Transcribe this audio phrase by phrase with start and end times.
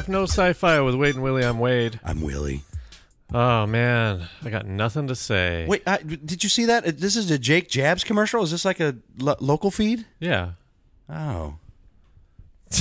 [0.00, 1.44] Life No Sci-Fi with Wade and Willie.
[1.44, 2.00] I'm Wade.
[2.02, 2.62] I'm Willie.
[3.34, 5.66] Oh man, I got nothing to say.
[5.68, 6.86] Wait, I, did you see that?
[6.86, 8.42] Uh, This is a Jake Jabs commercial.
[8.42, 10.06] Is this like a lo- local feed?
[10.18, 10.52] Yeah.
[11.06, 11.56] Oh,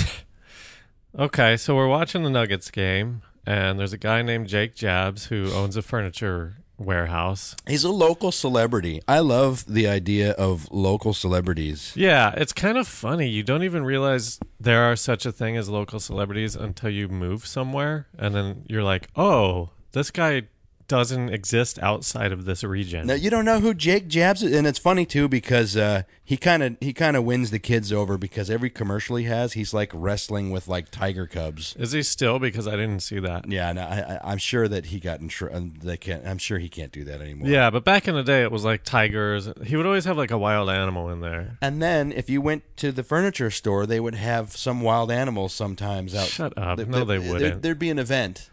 [1.20, 5.52] Okay, so we're watching the Nuggets game, and there's a guy named Jake Jabs who
[5.52, 7.56] owns a furniture warehouse.
[7.68, 9.02] he's a local celebrity.
[9.08, 11.94] I love the idea of local celebrities.
[11.96, 13.28] Yeah, it's kind of funny.
[13.28, 17.46] You don't even realize there are such a thing as local celebrities until you move
[17.46, 20.44] somewhere, and then you're like, oh, this guy
[20.90, 23.08] doesn't exist outside of this region.
[23.08, 26.36] Now you don't know who Jake Jabs is, and it's funny too because uh, he
[26.36, 29.74] kind of he kind of wins the kids over because every commercial he has, he's
[29.74, 31.76] like wrestling with like tiger cubs.
[31.78, 32.40] Is he still?
[32.40, 33.50] Because I didn't see that.
[33.50, 35.30] Yeah, no, I, I, I'm sure that he got in.
[35.30, 36.26] Tr- uh, they can't.
[36.28, 37.48] I'm sure he can't do that anymore.
[37.48, 39.48] Yeah, but back in the day, it was like tigers.
[39.64, 41.58] He would always have like a wild animal in there.
[41.62, 45.54] And then if you went to the furniture store, they would have some wild animals
[45.54, 46.28] sometimes out.
[46.28, 46.78] Shut up.
[46.78, 47.62] Th- No, th- they there- wouldn't.
[47.62, 48.50] There'd be an event.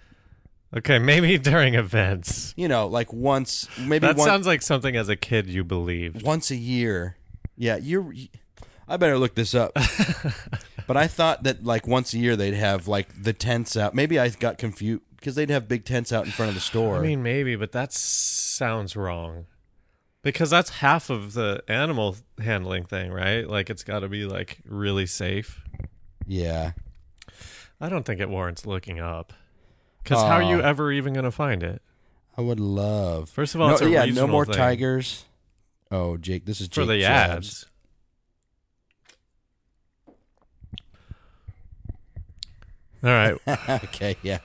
[0.74, 2.54] Okay, maybe during events.
[2.56, 6.22] You know, like once, maybe That one, sounds like something as a kid you believed.
[6.22, 7.16] once a year.
[7.56, 8.12] Yeah, you're.
[8.88, 9.72] I better look this up.
[10.86, 13.94] but I thought that like once a year they'd have like the tents out.
[13.94, 16.96] Maybe I got confused because they'd have big tents out in front of the store.
[16.96, 19.46] I mean, maybe, but that sounds wrong.
[20.22, 23.48] Because that's half of the animal handling thing, right?
[23.48, 25.62] Like it's got to be like really safe.
[26.26, 26.72] yeah.
[27.78, 29.32] I don't think it warrants looking up.
[30.06, 31.82] Because how are you uh, ever even going to find it?
[32.38, 33.28] I would love.
[33.28, 34.54] First of all, no, it's a yeah, no regional more thing.
[34.54, 35.24] tigers.
[35.90, 37.66] Oh, Jake, this is for the Jabs.
[37.66, 37.66] ads.
[43.02, 43.34] All right.
[43.84, 44.38] okay, yeah.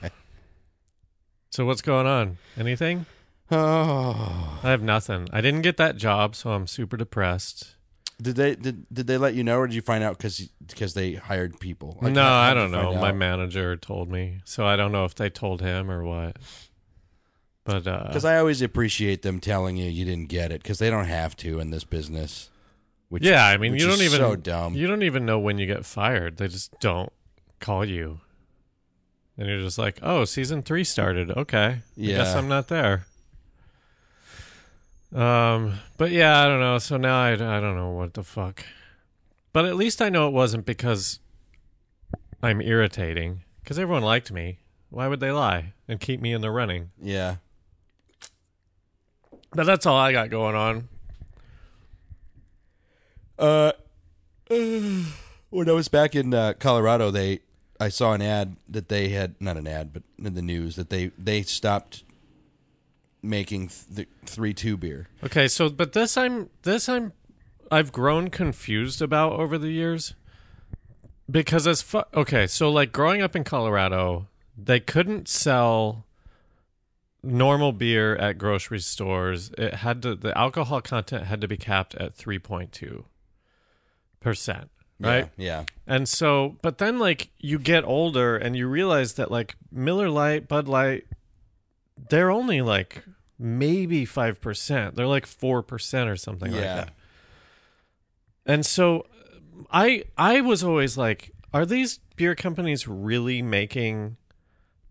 [1.50, 2.38] So what's going on?
[2.58, 3.06] Anything?
[3.52, 5.28] Oh, I have nothing.
[5.32, 7.76] I didn't get that job, so I'm super depressed.
[8.22, 10.94] Did they did did they let you know, or did you find out because because
[10.94, 11.98] they hired people?
[12.00, 12.94] Like, no, how- how I don't know.
[12.94, 13.16] My out?
[13.16, 16.36] manager told me, so I don't know if they told him or what.
[17.64, 20.90] But uh, Because I always appreciate them telling you you didn't get it because they
[20.90, 22.50] don't have to in this business.
[23.08, 24.74] Which, yeah, I mean, you don't even so dumb.
[24.74, 26.38] you don't even know when you get fired.
[26.38, 27.12] They just don't
[27.60, 28.20] call you,
[29.36, 31.30] and you're just like, oh, season three started.
[31.30, 33.04] Okay, I guess I'm not there.
[35.14, 36.78] Um, but yeah, I don't know.
[36.78, 38.64] So now I, I don't know what the fuck.
[39.52, 41.20] But at least I know it wasn't because
[42.42, 43.42] I'm irritating.
[43.62, 44.58] Because everyone liked me.
[44.90, 46.90] Why would they lie and keep me in the running?
[47.00, 47.36] yeah,
[49.54, 50.88] But that's all I got going on.
[53.38, 53.72] Uh,
[54.48, 57.40] when I was back in uh, Colorado, they
[57.80, 60.90] I saw an ad that they had not an ad, but in the news that
[60.90, 62.04] they they stopped
[63.22, 65.08] making th- the three two beer.
[65.24, 67.12] Okay, so but this I'm this I'm
[67.70, 70.14] I've grown confused about over the years
[71.30, 76.04] because as fu- okay, so like growing up in Colorado, they couldn't sell
[77.22, 79.50] normal beer at grocery stores.
[79.56, 83.04] It had to the alcohol content had to be capped at 3.2
[84.20, 85.30] percent, right?
[85.36, 90.08] Yeah, And so, but then like you get older and you realize that like Miller
[90.08, 91.06] Lite, Bud Light,
[92.10, 93.02] they're only like
[93.38, 94.94] maybe 5%.
[94.94, 96.74] They're like 4% or something like Yeah.
[96.76, 96.94] that.
[98.46, 99.06] And so
[99.70, 104.16] I I was always like are these beer companies really making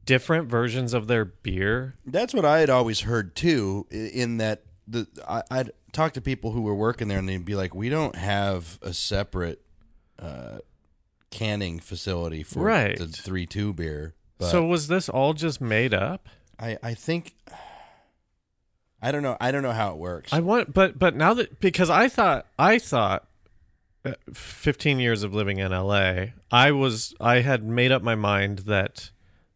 [0.05, 1.95] different versions of their beer?
[2.05, 3.87] that's what I had always heard too.
[3.91, 7.55] In that the I, I'd talk to people who were working there, and they'd be
[7.55, 9.61] like, "We don't have a separate
[10.17, 10.59] uh,
[11.29, 12.97] canning facility for Right.
[12.97, 16.27] the three two beer." But so was this all just made up?
[16.61, 17.33] I I think.
[19.01, 19.35] I don't know.
[19.41, 20.31] I don't know how it works.
[20.31, 23.27] I want, but but now that because I thought I thought,
[24.05, 28.59] uh, fifteen years of living in L.A., I was I had made up my mind
[28.59, 29.09] that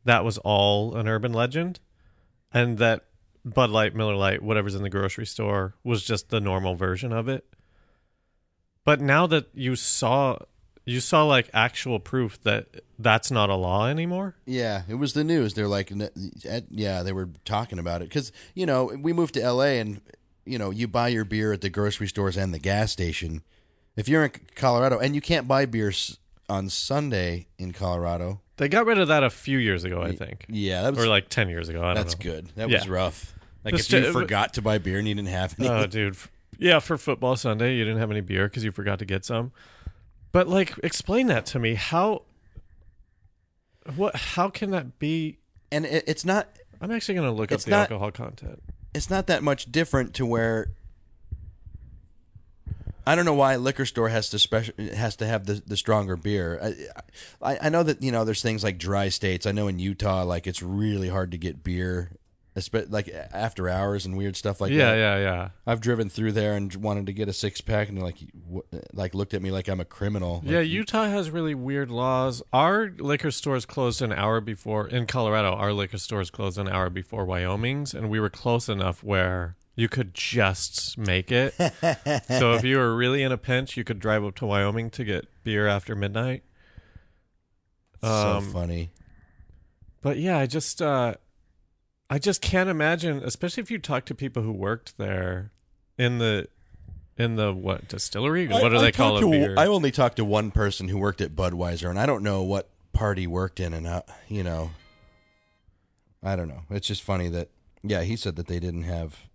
[0.04, 1.80] that was all an urban legend,
[2.52, 3.06] and that
[3.46, 7.30] Bud Light, Miller Lite, whatever's in the grocery store was just the normal version of
[7.30, 7.46] it.
[8.84, 10.40] But now that you saw,
[10.86, 14.36] you saw like actual proof that that's not a law anymore.
[14.46, 15.54] Yeah, it was the news.
[15.54, 15.92] They're like,
[16.70, 19.80] yeah, they were talking about it because you know we moved to L.A.
[19.80, 20.02] and
[20.46, 23.44] you know you buy your beer at the grocery stores and the gas station.
[23.96, 26.18] If you're in Colorado and you can't buy beers
[26.50, 30.46] on Sunday in Colorado, They got rid of that a few years ago, I think,
[30.50, 31.82] yeah, that was or like ten years ago.
[31.82, 32.50] I don't that's good.
[32.56, 32.80] That Yeah.
[32.80, 33.34] was rough.
[33.64, 35.84] Like if you forgot to buy beer and you didn't have oh, any.
[35.84, 36.18] Oh, dude.
[36.58, 39.52] Yeah, for football Sunday, you didn't have any beer because you forgot to get some.
[40.32, 41.76] But like, explain that to me.
[41.76, 42.24] How?
[43.96, 44.16] What?
[44.16, 45.38] How can that be?
[45.72, 46.48] and it, it's not
[46.82, 48.62] I'm actually going to look up the not- alcohol content.
[48.94, 50.68] it's not that much different to where
[53.08, 55.78] I don't know why a liquor store has to special has to have the, the
[55.78, 56.60] stronger beer.
[57.42, 59.46] I, I I know that you know there's things like dry states.
[59.46, 62.12] I know in Utah, like it's really hard to get beer,
[62.90, 64.98] like after hours and weird stuff like yeah, that.
[64.98, 65.24] yeah, yeah.
[65.24, 65.50] Yeah.
[65.68, 68.18] I've driven through there and wanted to get a six pack, and like
[68.94, 70.42] like looked at me like I'm a criminal.
[70.44, 72.42] Like, Yeah, Utah has really weird laws.
[72.54, 75.54] Our liquor stores closed an hour before in Colorado.
[75.54, 79.90] Our liquor stores closed an hour before Wyoming's, and we were close enough where you
[79.90, 81.54] could just make it.
[82.30, 85.04] so if you were really in a pinch, you could drive up to Wyoming to
[85.04, 86.44] get beer after midnight.
[88.02, 88.08] so
[88.38, 88.92] Um, funny.
[90.02, 91.16] But yeah, I just uh
[92.10, 95.52] I just can't imagine, especially if you talk to people who worked there
[95.98, 96.48] in the
[97.18, 98.48] in the what distillery?
[98.48, 99.22] What do I- I they call it?
[99.22, 102.44] to- I only talked to one person who worked at Budweiser, and I don't know
[102.44, 104.72] what party worked in, and how, you know,
[106.22, 106.64] I don't know.
[106.70, 107.50] It's just funny that
[107.84, 109.28] yeah, he said that they didn't have.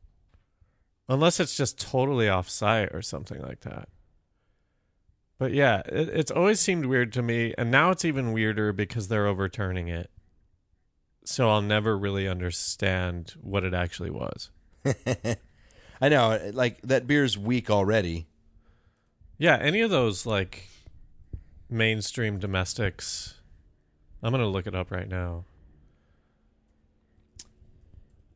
[1.08, 3.88] Unless it's just totally off site or something like that.
[5.38, 9.08] But yeah, it, it's always seemed weird to me, and now it's even weirder because
[9.08, 10.10] they're overturning it.
[11.30, 14.50] So I'll never really understand what it actually was.
[16.00, 18.26] I know, like that beer's weak already.
[19.38, 20.66] Yeah, any of those like
[21.68, 23.34] mainstream domestics.
[24.24, 25.44] I'm gonna look it up right now.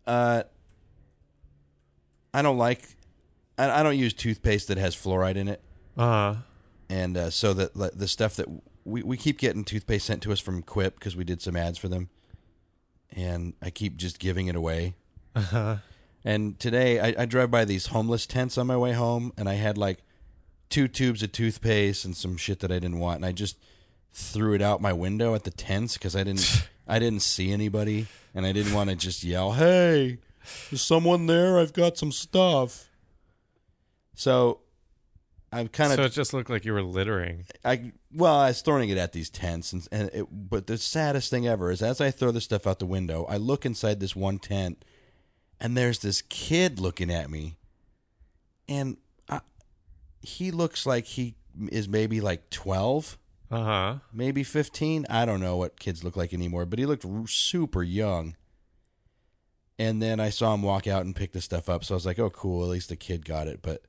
[0.07, 0.45] Uh,
[2.33, 2.83] I don't like.
[3.59, 5.61] I, I don't use toothpaste that has fluoride in it,
[5.97, 6.37] Uh-huh.
[6.89, 8.47] and uh, so that like, the stuff that
[8.85, 11.77] we we keep getting toothpaste sent to us from Quip because we did some ads
[11.77, 12.09] for them,
[13.15, 14.95] and I keep just giving it away.
[15.37, 15.77] huh.
[16.25, 19.55] And today I, I drive by these homeless tents on my way home, and I
[19.55, 19.99] had like
[20.71, 23.59] two tubes of toothpaste and some shit that I didn't want, and I just
[24.13, 28.07] threw it out my window at the tents because I didn't I didn't see anybody,
[28.35, 30.19] and I didn't want to just yell, "Hey,
[30.71, 31.59] is someone there?
[31.59, 32.89] I've got some stuff."
[34.15, 34.61] So
[35.57, 37.47] I'm kind of so it just looked like you were littering.
[37.65, 41.31] I well, I was throwing it at these tents, and, and it, but the saddest
[41.31, 44.17] thing ever is as I throw the stuff out the window, I look inside this
[44.17, 44.85] one tent,
[45.61, 47.57] and there's this kid looking at me,
[48.69, 48.97] and
[49.29, 49.41] I,
[50.23, 51.37] he looks like he
[51.71, 53.17] is maybe like twelve,
[53.51, 53.95] Uh huh.
[54.13, 55.07] maybe fifteen.
[55.09, 58.35] I don't know what kids look like anymore, but he looked r- super young.
[59.79, 62.07] And then I saw him walk out and pick the stuff up, so I was
[62.07, 62.63] like, "Oh, cool!
[62.63, 63.83] At least the kid got it." But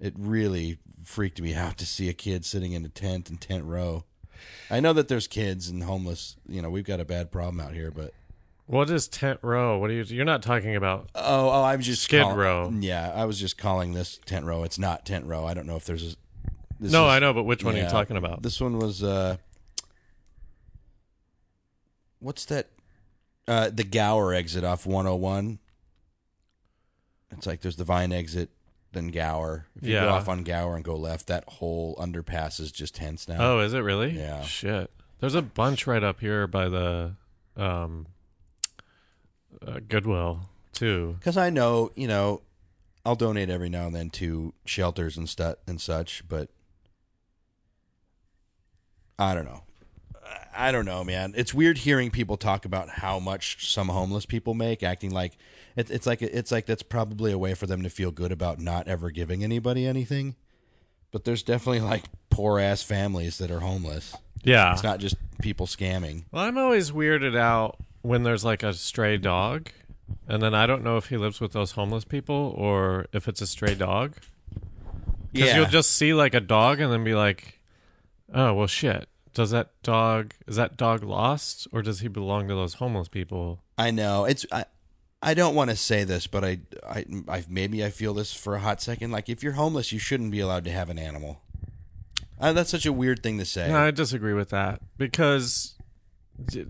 [0.00, 3.64] it really freaked me out to see a kid sitting in a tent in tent
[3.64, 4.04] row.
[4.70, 6.36] I know that there's kids and homeless.
[6.48, 8.14] You know, we've got a bad problem out here, but
[8.66, 9.78] What is tent row?
[9.78, 10.02] What are you?
[10.04, 11.10] You're not talking about.
[11.14, 12.72] oh, oh, I was just Skid call- row.
[12.78, 14.62] Yeah, I was just calling this tent row.
[14.64, 15.44] It's not tent row.
[15.44, 16.16] I don't know if there's a.
[16.78, 18.42] This no, is- I know, but which one are you talking about?
[18.42, 19.36] This one was uh
[22.20, 22.68] What's that
[23.48, 25.58] uh the Gower exit off 101?
[27.32, 28.50] It's like there's the Vine exit
[28.92, 29.66] then Gower.
[29.76, 30.00] If you Yeah.
[30.06, 33.36] go off on Gower and go left, that whole underpass is just tents now.
[33.38, 34.10] Oh, is it really?
[34.18, 34.42] Yeah.
[34.42, 34.90] Shit.
[35.20, 37.14] There's a bunch right up here by the
[37.56, 38.06] um
[39.66, 41.16] uh, Goodwill too.
[41.20, 42.42] Cuz I know, you know,
[43.04, 46.48] I'll donate every now and then to shelters and stu- and such, but
[49.18, 49.62] I don't know.
[50.56, 51.32] I don't know, man.
[51.36, 55.36] It's weird hearing people talk about how much some homeless people make, acting like
[55.76, 58.58] it, it's like it's like that's probably a way for them to feel good about
[58.58, 60.36] not ever giving anybody anything.
[61.12, 64.16] But there's definitely like poor ass families that are homeless.
[64.42, 64.72] Yeah.
[64.72, 66.24] It's not just people scamming.
[66.30, 69.70] Well, I'm always weirded out when there's like a stray dog,
[70.26, 73.40] and then I don't know if he lives with those homeless people or if it's
[73.40, 74.14] a stray dog.
[75.32, 77.60] Because Yeah, you'll just see like a dog and then be like,
[78.32, 79.08] "Oh well, shit.
[79.34, 83.62] Does that dog is that dog lost or does he belong to those homeless people?"
[83.78, 84.44] I know it's.
[84.52, 84.64] I,
[85.22, 88.54] I don't want to say this, but I, I, I, maybe I feel this for
[88.54, 89.10] a hot second.
[89.10, 91.42] Like, if you're homeless, you shouldn't be allowed to have an animal.
[92.40, 93.68] Uh, that's such a weird thing to say.
[93.68, 95.74] No, I disagree with that because,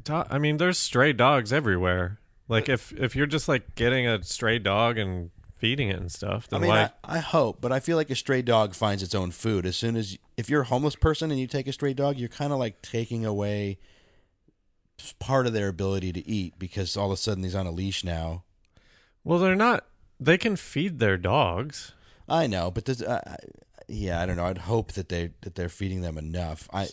[0.09, 2.19] I mean, there's stray dogs everywhere.
[2.49, 6.49] Like if if you're just like getting a stray dog and feeding it and stuff,
[6.51, 6.91] I mean, why?
[7.05, 9.67] I, I hope, but I feel like a stray dog finds its own food.
[9.67, 12.29] As soon as, if you're a homeless person and you take a stray dog, you're
[12.29, 13.79] kind of like taking away
[15.19, 18.03] part of their ability to eat because all of a sudden he's on a leash
[18.05, 18.45] now.
[19.25, 19.87] well, they're not.
[20.19, 21.93] They can feed their dogs.
[22.29, 23.37] I know, but this, uh,
[23.89, 24.47] yeah, I don't know.
[24.47, 26.69] I'd hope that they that they're feeding them enough.
[26.73, 26.89] I,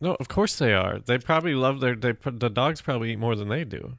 [0.00, 0.98] No, of course they are.
[0.98, 1.96] They probably love their.
[1.96, 3.98] They the dogs probably eat more than they do.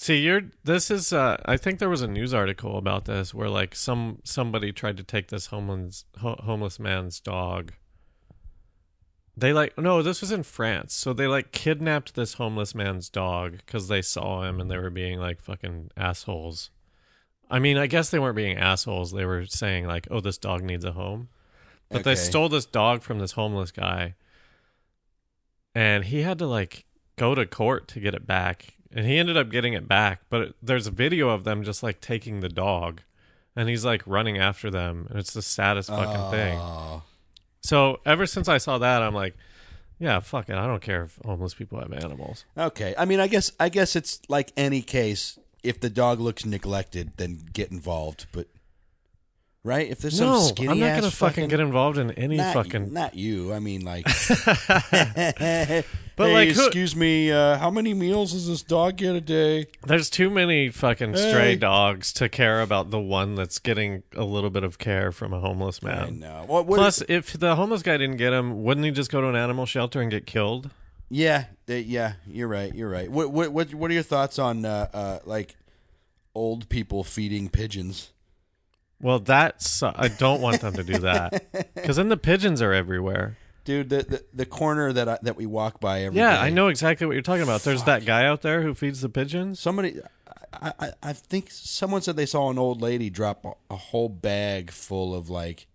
[0.00, 0.42] See, you're.
[0.62, 1.12] This is.
[1.12, 4.96] Uh, I think there was a news article about this where like some somebody tried
[4.98, 7.72] to take this homeless ho- homeless man's dog.
[9.36, 10.94] They like no, this was in France.
[10.94, 14.88] So they like kidnapped this homeless man's dog because they saw him and they were
[14.88, 16.70] being like fucking assholes.
[17.50, 19.10] I mean, I guess they weren't being assholes.
[19.10, 21.28] They were saying like, "Oh, this dog needs a home."
[21.90, 24.14] But they stole this dog from this homeless guy,
[25.74, 26.84] and he had to like
[27.16, 30.22] go to court to get it back, and he ended up getting it back.
[30.28, 33.02] But there's a video of them just like taking the dog,
[33.54, 36.58] and he's like running after them, and it's the saddest fucking thing.
[36.58, 37.02] Oh.
[37.62, 39.36] So ever since I saw that, I'm like,
[39.98, 40.56] yeah, fuck it.
[40.56, 42.44] I don't care if homeless people have animals.
[42.56, 42.94] Okay.
[42.96, 45.38] I mean, I guess I guess it's like any case.
[45.62, 48.26] If the dog looks neglected, then get involved.
[48.30, 48.46] But
[49.64, 52.54] right, if there's some no, skinny I'm not gonna fucking get involved in any not,
[52.54, 52.92] fucking.
[52.92, 53.52] not you.
[53.52, 54.06] I mean, like.
[56.18, 57.30] But, Hey, like, who- excuse me.
[57.30, 59.66] Uh, how many meals does this dog get a day?
[59.86, 61.56] There's too many fucking stray Hey.
[61.56, 65.38] dogs to care about the one that's getting a little bit of care from a
[65.38, 66.18] homeless I man.
[66.18, 66.42] know.
[66.46, 69.28] What, what Plus, if the homeless guy didn't get him, wouldn't he just go to
[69.28, 70.70] an animal shelter and get killed?
[71.08, 72.74] Yeah, they, yeah, you're right.
[72.74, 73.10] You're right.
[73.10, 75.56] What what what what are your thoughts on uh, uh like
[76.34, 78.10] old people feeding pigeons?
[79.00, 83.38] Well, that's I don't want them to do that because then the pigeons are everywhere.
[83.64, 86.50] Dude, the the, the corner that I, that we walk by every Yeah, day- I
[86.50, 87.62] know exactly what you're talking about.
[87.62, 89.60] There's that guy out there who feeds the pigeons.
[89.60, 90.00] Somebody,
[90.52, 94.08] I, I I think someone said they saw an old lady drop a, a whole
[94.08, 95.66] bag full of like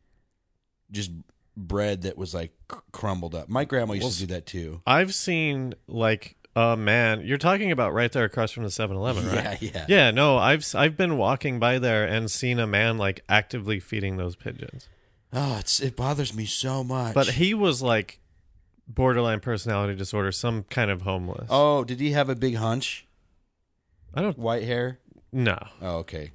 [0.92, 1.12] just
[1.56, 3.48] bread that was like cr- crumbled up.
[3.50, 4.82] My grandma used to do that too.
[4.88, 7.22] I've seen like a man.
[7.26, 9.62] You're talking about right there across from the 7-Eleven, right?
[9.62, 9.86] Yeah, yeah.
[9.88, 14.18] Yeah, no, I've I've been walking by there and seen a man like actively feeding
[14.18, 14.88] those pigeons.
[15.34, 17.14] Oh, it's it bothers me so much.
[17.16, 18.20] But he was like
[18.88, 21.48] borderline personality disorder, some kind of homeless.
[21.50, 23.08] oh, did he have a big hunch?
[24.14, 25.00] I don't White hair?
[25.32, 25.58] no.
[25.82, 26.32] Oh, okay.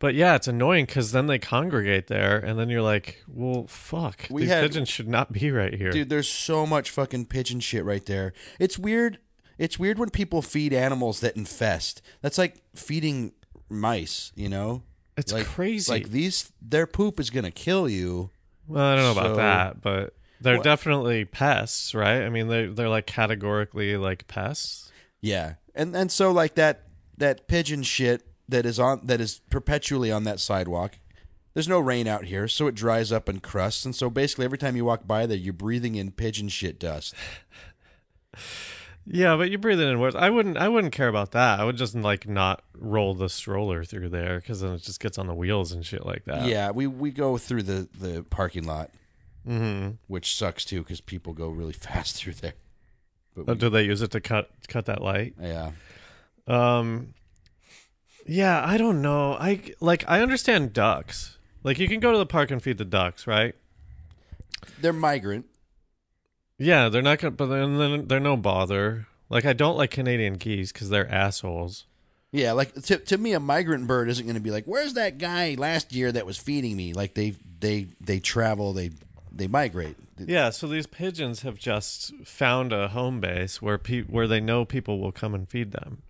[0.00, 4.26] But yeah, it's annoying because then they congregate there, and then you're like, well, fuck.
[4.30, 5.90] We These had- pigeons should not be right here.
[5.90, 8.32] Dude, there's so much fucking pigeon shit right there.
[8.60, 9.18] It's weird.
[9.58, 12.00] It's weird when people feed animals that infest.
[12.22, 13.32] That's like feeding
[13.68, 14.84] mice, you know?
[15.18, 15.90] It's like, crazy.
[15.92, 18.30] Like these their poop is going to kill you.
[18.66, 22.22] well, I don't know about that, but they're What- definitely pests, right?
[22.22, 24.90] I mean, they they're like categorically like pests.
[25.20, 25.54] Yeah.
[25.74, 26.84] And and so like that
[27.16, 30.98] that pigeon shit that is on that is perpetually on that sidewalk.
[31.54, 34.58] There's no rain out here, so it dries up and crusts, and so basically every
[34.58, 37.14] time you walk by there, you're breathing in pigeon shit dust.
[39.10, 40.14] Yeah, but you're breathing in worse.
[40.14, 40.58] I wouldn't.
[40.58, 41.58] I wouldn't care about that.
[41.60, 45.16] I would just like not roll the stroller through there because then it just gets
[45.16, 46.46] on the wheels and shit like that.
[46.46, 48.90] Yeah, we we go through the the parking lot,
[49.48, 49.92] Mm-hmm.
[50.08, 52.52] which sucks too because people go really fast through there.
[53.34, 55.34] But Oh, we- do they use it to cut cut that light?
[55.40, 55.70] yeah,
[56.46, 57.14] Um.
[58.26, 59.32] Yeah, I don't know.
[59.34, 60.04] I like.
[60.06, 61.38] I understand ducks.
[61.64, 63.54] Like you can go to the park and feed the ducks, right?
[64.80, 65.46] they're migrant.
[66.58, 67.32] Yeah, they're not gonna.
[67.32, 69.06] But then they're no bother.
[69.28, 71.86] Like I don't like Canadian geese because they're assholes.
[72.32, 75.18] Yeah, like to to me, a migrant bird isn't going to be like, "Where's that
[75.18, 78.90] guy last year that was feeding me?" Like they they they travel, they
[79.32, 79.96] they migrate.
[80.18, 84.64] Yeah, so these pigeons have just found a home base where pe- where they know
[84.64, 86.02] people will come and feed them.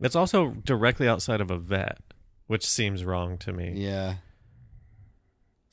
[0.00, 1.98] It's also directly outside of a vet,
[2.46, 3.72] which seems wrong to me.
[3.74, 4.16] Yeah,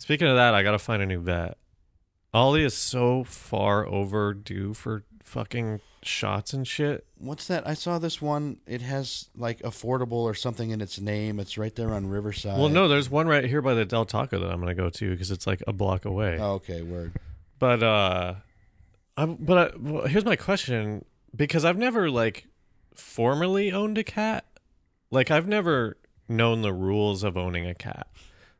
[0.03, 1.57] Speaking of that, I got to find a new vet.
[2.33, 7.05] Ollie is so far overdue for fucking shots and shit.
[7.17, 7.67] what's that?
[7.67, 8.57] I saw this one.
[8.67, 11.39] It has like affordable or something in its name.
[11.39, 12.57] It's right there on Riverside.
[12.57, 14.89] Well, no, there's one right here by the Del Taco that I'm going to go
[14.89, 16.37] to because it's like a block away.
[16.39, 17.13] Oh, okay, word.
[17.59, 18.35] But uh,
[19.15, 22.47] I'm but I, well, here's my question because I've never like
[22.95, 24.45] formally owned a cat.
[25.11, 25.97] Like I've never
[26.27, 28.07] known the rules of owning a cat.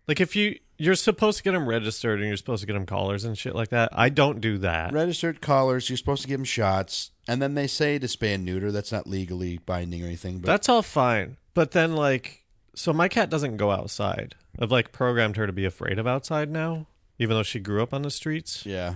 [0.08, 2.86] Like if you you're supposed to get them registered and you're supposed to get them
[2.86, 3.90] collars and shit like that.
[3.92, 4.92] I don't do that.
[4.92, 5.90] Registered collars.
[5.90, 8.72] You're supposed to give them shots, and then they say to spay and neuter.
[8.72, 10.40] That's not legally binding or anything.
[10.40, 11.38] But That's all fine.
[11.54, 12.44] But then like
[12.76, 14.36] so my cat doesn't go outside.
[14.60, 16.88] I've like programmed her to be afraid of outside now,
[17.20, 18.66] even though she grew up on the streets.
[18.66, 18.96] yeah,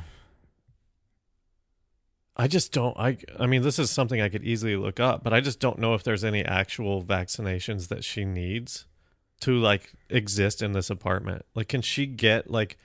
[2.35, 5.33] I just don't I I mean this is something I could easily look up, but
[5.33, 8.85] I just don't know if there's any actual vaccinations that she needs
[9.41, 11.45] to like exist in this apartment.
[11.55, 12.77] Like can she get like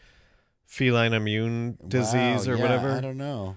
[0.67, 2.91] feline immune disease Wow, or yeah, whatever?
[2.93, 3.57] I don't know.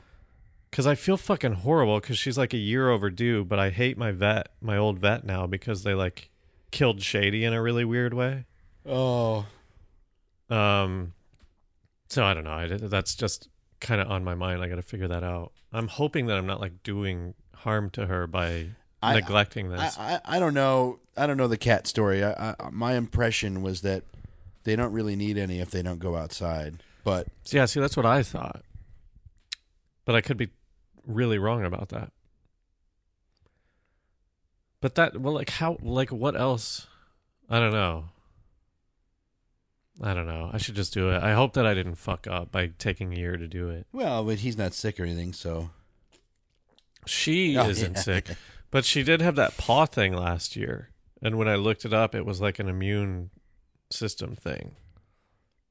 [0.72, 4.12] Cuz I feel fucking horrible cuz she's like a year overdue, but I hate my
[4.12, 6.30] vet, my old vet now because they like
[6.72, 8.46] killed Shady in a really weird way.
[8.86, 9.46] Oh,
[10.50, 11.14] Um,
[12.10, 12.52] so I don't know.
[12.52, 13.50] I, that's just
[13.80, 14.62] kind of on my mind.
[14.62, 15.54] I got to figure that out.
[15.74, 18.68] I'm hoping that I'm not like doing harm to her by
[19.04, 19.98] neglecting I, this.
[20.00, 21.00] I I don't know.
[21.18, 22.24] I don't know the cat story.
[22.24, 24.04] I, I my impression was that
[24.64, 26.82] they don't really need any if they don't go outside.
[27.04, 28.64] But yeah, see, that's what I thought,
[30.06, 30.50] but I could be
[31.06, 32.12] really wrong about that.
[34.82, 36.88] But that, well, like how, like what else?
[37.50, 38.06] I don't know.
[40.02, 40.50] I don't know.
[40.52, 41.24] I should just do it.
[41.24, 43.88] I hope that I didn't fuck up by taking a year to do it.
[43.94, 45.70] Well, but he's not sick or anything, so
[47.06, 48.02] She Oh, isn't yeah.
[48.02, 48.30] sick,
[48.72, 50.90] but she did have that paw thing last year.
[51.22, 53.30] And when I looked it up, it was like an immune
[53.90, 54.76] system thing.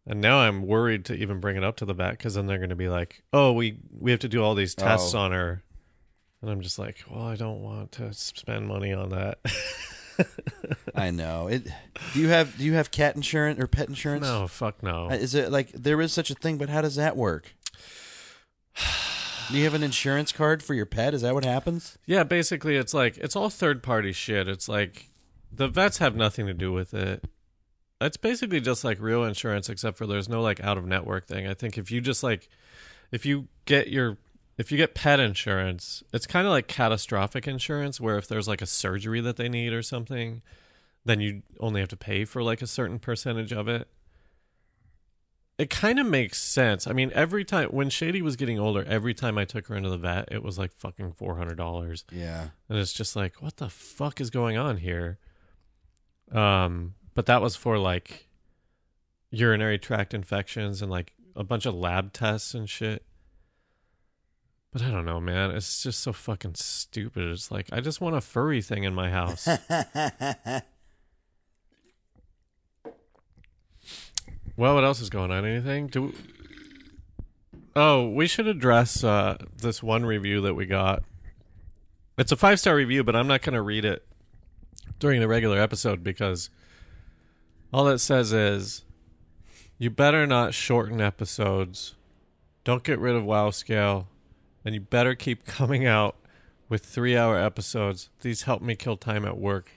[0.06, 2.58] And now I'm worried to even bring it up to the vet because then they're
[2.58, 5.18] going to be like, "Oh, we we have to do all these tests Oh.
[5.20, 5.62] on her,"
[6.42, 9.38] and I'm just like, "Well, I don't want to spend money on that."
[10.94, 11.66] I know it.
[12.12, 14.24] Do you have do you have cat insurance or pet insurance?
[14.26, 15.06] no, fuck no.
[15.10, 17.54] Uh, Is it like there is such a thing, but how does that work?
[19.50, 21.14] Do you have an insurance card for your pet?
[21.14, 21.98] Is that what happens?
[22.06, 24.48] Yeah, basically, it's like it's all third party shit.
[24.48, 25.10] It's like
[25.52, 27.24] the vets have nothing to do with it.
[28.00, 31.46] It's basically just like real insurance, except for there's no like out of network thing.
[31.46, 32.48] I think if you just like
[33.12, 34.18] if you get your
[34.56, 38.62] if you get pet insurance, it's kind of like catastrophic insurance, where if there's like
[38.62, 40.42] a surgery that they need or something,
[41.04, 43.88] then you only have to pay for like a certain percentage of it.
[45.56, 46.88] It kind of makes sense.
[46.88, 49.88] I mean, every time when Shady was getting older, every time I took her into
[49.88, 52.04] the vet, it was like fucking four hundred dollars.
[52.10, 52.48] Yeah.
[52.68, 55.18] And it's just like, what the fuck is going on here?
[56.32, 58.28] Um, but that was for like
[59.30, 63.04] urinary tract infections and like a bunch of lab tests and shit.
[64.72, 65.52] But I don't know, man.
[65.52, 67.28] It's just so fucking stupid.
[67.28, 69.46] It's like I just want a furry thing in my house.
[74.56, 75.44] well, what else is going on?
[75.44, 75.88] Anything?
[75.88, 76.12] Do
[77.76, 81.02] Oh, we should address uh, this one review that we got.
[82.16, 84.06] It's a five star review, but I'm not going to read it
[85.00, 86.50] during the regular episode because
[87.72, 88.84] all it says is
[89.76, 91.96] you better not shorten episodes.
[92.62, 94.08] Don't get rid of WoW Scale.
[94.64, 96.16] And you better keep coming out
[96.68, 98.08] with three hour episodes.
[98.20, 99.70] These help me kill time at work.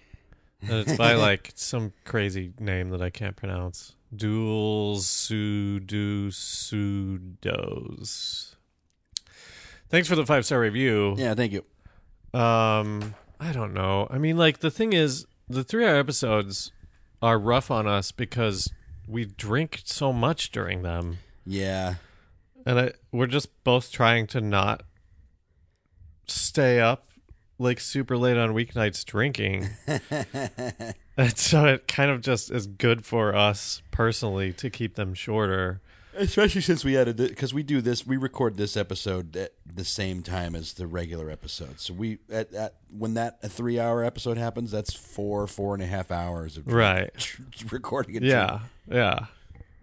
[0.61, 3.93] And it's by like some crazy name that I can't pronounce.
[4.15, 6.29] Dual Sudo
[7.47, 8.55] Sudos.
[9.89, 11.15] Thanks for the five star review.
[11.17, 11.33] yeah.
[11.35, 11.63] Thank you.
[12.39, 14.07] Um, I don't know.
[14.09, 16.71] I mean, like the thing is, the three-hour episodes
[17.21, 18.71] are rough on us because
[19.07, 21.95] we drink so much during them, Yeah.
[22.65, 24.83] and I, we're just both trying to not
[26.27, 27.07] stay up
[27.59, 29.69] like super late on weeknights drinking.
[31.17, 35.81] and so it kind of just is good for us personally to keep them shorter.
[36.15, 39.85] Especially since we added it because we do this, we record this episode at the
[39.85, 41.79] same time as the regular episode.
[41.79, 45.83] So we at, at when that a three hour episode happens, that's four four and
[45.83, 47.35] a half hours of Right.
[47.71, 48.23] recording it.
[48.23, 49.25] Yeah, yeah.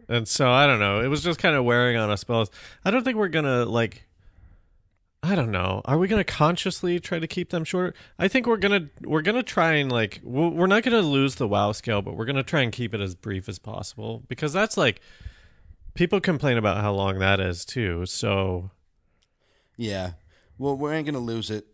[0.09, 1.01] And so I don't know.
[1.01, 2.51] It was just kind of wearing on us both.
[2.85, 4.05] I don't think we're gonna like.
[5.25, 5.81] I don't know.
[5.87, 7.95] Are we gonna consciously try to keep them shorter?
[8.19, 11.73] I think we're gonna we're gonna try and like we're not gonna lose the wow
[11.73, 15.01] scale, but we're gonna try and keep it as brief as possible because that's like
[15.95, 18.05] people complain about how long that is too.
[18.05, 18.71] So
[19.79, 20.13] Yeah.
[20.59, 21.69] Well, we ain't gonna lose it.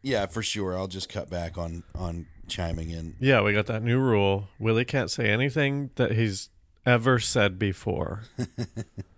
[0.00, 0.78] Yeah, for sure.
[0.78, 3.16] I'll just cut back on on chiming in.
[3.18, 4.48] yeah, we got that new rule.
[4.60, 6.48] Willie can't say anything that he's
[6.86, 8.22] ever said before.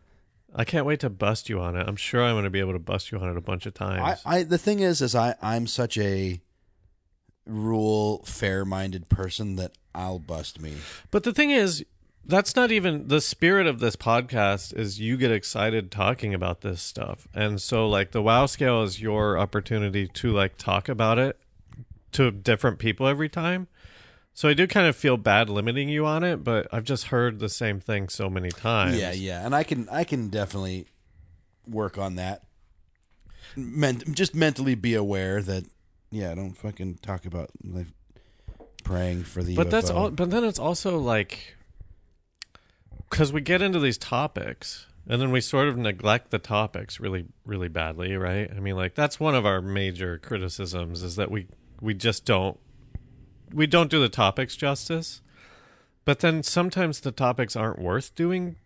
[0.54, 1.86] I can't wait to bust you on it.
[1.86, 3.74] I'm sure I'm going to be able to bust you on it a bunch of
[3.80, 4.22] I, times.
[4.24, 6.40] I the thing is, is I I'm such a
[7.46, 10.76] rule fair minded person that I'll bust me.
[11.10, 11.84] but the thing is,
[12.26, 14.74] that's not even the spirit of this podcast.
[14.74, 19.00] Is you get excited talking about this stuff, and so like the WoW scale is
[19.00, 21.38] your opportunity to like talk about it
[22.12, 23.66] to different people every time.
[24.36, 27.38] So I do kind of feel bad limiting you on it, but I've just heard
[27.38, 28.98] the same thing so many times.
[28.98, 30.86] Yeah, yeah, and I can I can definitely
[31.68, 32.42] work on that.
[33.56, 35.64] Ment- just mentally be aware that
[36.10, 37.86] yeah, don't fucking talk about like
[38.82, 39.54] praying for the.
[39.56, 41.56] but that's all but then it's also like
[43.08, 47.24] because we get into these topics and then we sort of neglect the topics really
[47.46, 51.46] really badly right i mean like that's one of our major criticisms is that we
[51.80, 52.58] we just don't
[53.54, 55.20] we don't do the topics justice
[56.04, 58.56] but then sometimes the topics aren't worth doing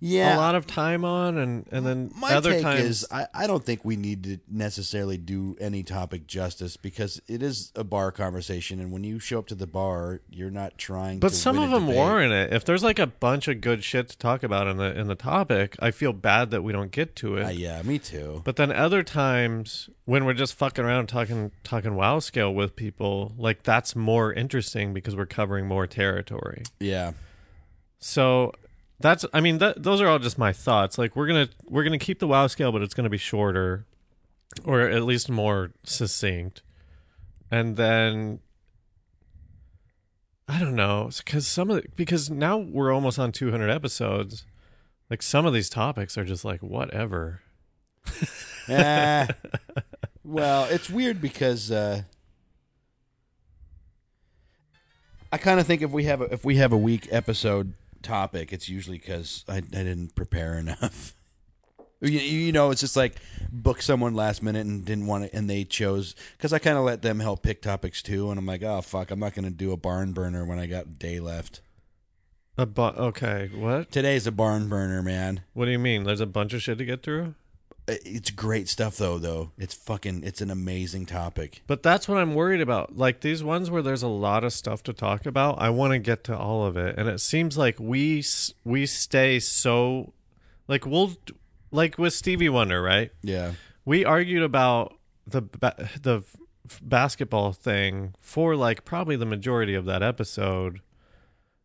[0.00, 0.36] yeah.
[0.36, 3.46] a lot of time on and and then My other take times is I, I
[3.46, 8.12] don't think we need to necessarily do any topic justice because it is a bar
[8.12, 11.18] conversation, and when you show up to the bar, you're not trying.
[11.18, 11.96] To But to some of them debate.
[11.96, 12.52] warrant it.
[12.52, 15.14] If there's like a bunch of good shit to talk about in the in the
[15.14, 17.44] topic, I feel bad that we don't get to it.
[17.44, 18.42] Uh, yeah, me too.
[18.44, 23.32] But then other times when we're just fucking around talking talking WoW scale with people,
[23.38, 26.62] like that's more interesting because we're covering more territory.
[26.80, 27.12] Yeah,
[27.98, 28.52] So
[29.00, 30.98] that's I mean those are all just my thoughts.
[30.98, 33.86] Like we're gonna we're gonna keep the WoW scale, but it's gonna be shorter,
[34.64, 36.62] or at least more succinct.
[37.50, 38.40] And then
[40.46, 44.44] I don't know because some of the, because now we're almost on 200 episodes.
[45.08, 47.40] Like some of these topics are just like whatever.
[48.68, 49.26] Eh.
[50.22, 52.02] well, it's weird because uh,
[55.32, 58.52] I kind of think if we have a, if we have a week episode topic,
[58.52, 61.14] it's usually because I, I didn't prepare enough.
[62.02, 63.16] You, you know, it's just like
[63.52, 66.84] book someone last minute and didn't want it, and they chose because I kind of
[66.84, 69.50] let them help pick topics too, and I'm like, oh fuck, I'm not going to
[69.50, 71.60] do a barn burner when I got a day left.
[72.56, 73.90] A bu- okay, what?
[73.92, 75.42] Today's a barn burner, man.
[75.52, 76.04] What do you mean?
[76.04, 77.34] There's a bunch of shit to get through.
[77.90, 79.18] Uh, it's great stuff though.
[79.18, 81.62] Though it's fucking, it's an amazing topic.
[81.66, 82.96] But that's what I'm worried about.
[82.96, 85.98] Like these ones where there's a lot of stuff to talk about, I want to
[85.98, 88.24] get to all of it, and it seems like we
[88.64, 90.12] we stay so
[90.68, 91.16] like we'll
[91.70, 93.10] like with Stevie Wonder, right?
[93.22, 93.52] Yeah,
[93.84, 95.42] We argued about the
[96.00, 96.22] the
[96.82, 100.80] basketball thing for like probably the majority of that episode,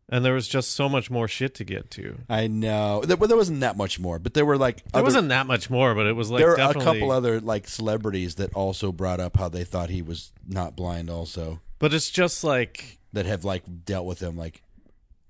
[0.08, 2.18] and there was just so much more shit to get to.
[2.28, 3.02] I know.
[3.02, 5.46] There, well, there wasn't that much more, but there were like There other- wasn't that
[5.46, 8.92] much more, but it was like there were a couple other like celebrities that also
[8.92, 13.26] brought up how they thought he was not blind, also but it's just like that
[13.26, 14.36] have like dealt with him.
[14.36, 14.62] Like,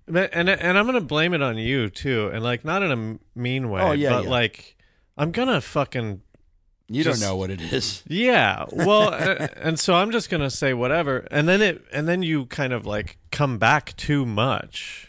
[0.07, 3.71] and and I'm gonna blame it on you too, and like not in a mean
[3.71, 3.83] way.
[3.83, 4.31] Oh, yeah, but yeah.
[4.31, 4.77] like
[5.17, 6.23] I'm gonna fucking
[6.89, 8.03] you Just- don't know what it is.
[8.09, 8.65] yeah.
[8.73, 12.47] Well, uh, and so I'm just gonna say whatever, and then it and then you
[12.47, 15.09] kind of like come back too much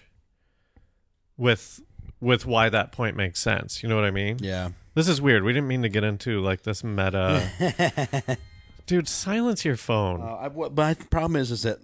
[1.38, 1.82] with
[2.20, 3.84] with why that point makes sense.
[3.84, 4.38] You know what I mean?
[4.42, 5.44] Yeah, This is weird.
[5.44, 8.38] We didn't mean to get into like this meta.
[8.88, 10.22] Dude, silence your phone.
[10.22, 11.78] uh, I, what, my problem is is that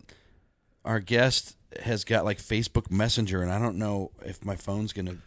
[0.85, 5.17] our guest has got like Facebook Messenger, and I don't know if my phone's gonna.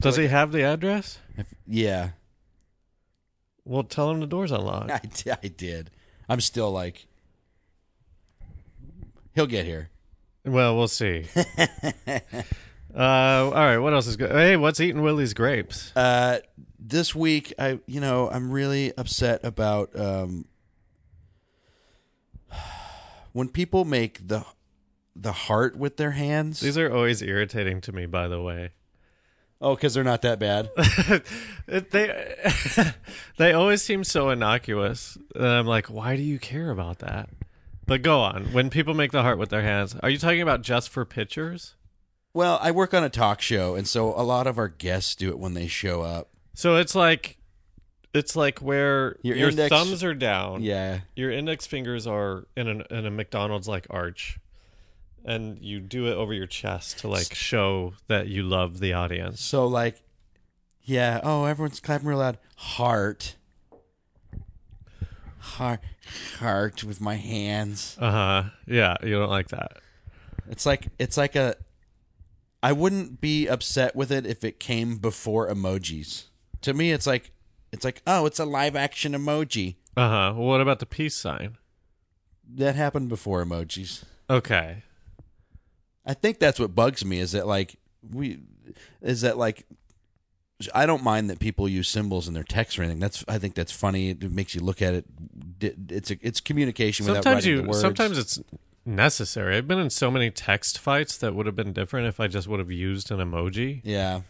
[0.00, 1.18] Does he have the address?
[1.38, 2.10] If, yeah,
[3.64, 4.90] Well, tell him the door's unlocked.
[5.26, 5.90] I, I did.
[6.28, 7.06] I'm still like,
[9.34, 9.90] he'll get here.
[10.44, 11.24] Well, we'll see.
[12.06, 12.18] uh,
[12.94, 14.30] all right, what else is good?
[14.30, 15.94] Hey, what's eating Willie's grapes?
[15.96, 16.40] Uh,
[16.78, 20.44] this week, I you know I'm really upset about um,
[23.32, 24.44] when people make the
[25.16, 26.60] the heart with their hands.
[26.60, 28.72] These are always irritating to me, by the way.
[29.64, 30.70] Oh, because they're not that bad.
[31.66, 32.34] They
[33.38, 35.16] they always seem so innocuous.
[35.34, 37.30] And I'm like, why do you care about that?
[37.86, 38.52] But go on.
[38.52, 41.74] When people make the heart with their hands, are you talking about just for pictures?
[42.34, 45.28] well, I work on a talk show, and so a lot of our guests do
[45.30, 46.28] it when they show up.
[46.54, 47.38] So it's like
[48.12, 50.62] it's like where Your your, index- thumbs are down.
[50.62, 54.38] Yeah, your index fingers are in an in a McDonald's like arch,
[55.24, 59.40] and you do it over your chest to like show that you love the audience.
[59.40, 60.02] so like,
[60.82, 61.20] yeah.
[61.22, 62.38] Oh, everyone's clapping real loud.
[62.56, 63.36] Heart,
[65.38, 65.80] heart,
[66.38, 67.96] heart with my hands.
[68.00, 68.42] Uh huh.
[68.66, 69.78] Yeah, you don't like that.
[70.48, 71.56] It's like it's like a.
[72.62, 76.24] I wouldn't be upset with it if it came before emojis.
[76.62, 77.30] To me, it's like
[77.72, 80.32] it's like oh, it's a live action emoji Uh huh.
[80.36, 81.56] Well, what about the peace sign?
[82.56, 84.04] that happened before emojis.
[84.28, 84.82] Okay.
[86.06, 87.76] I think that's what bugs me is that like
[88.12, 88.40] we
[89.00, 89.66] is that like
[90.72, 93.00] I don't mind that people use symbols in their text or anything.
[93.00, 94.10] That's I think that's funny.
[94.10, 95.04] It makes you look at it.
[95.60, 97.62] It's a, it's communication without Sometimes writing you.
[97.62, 97.80] the words.
[97.80, 98.38] Sometimes it's
[98.84, 99.56] necessary.
[99.56, 102.46] I've been in so many text fights that would have been different if I just
[102.48, 103.80] would have used an emoji.
[103.84, 104.22] yeah.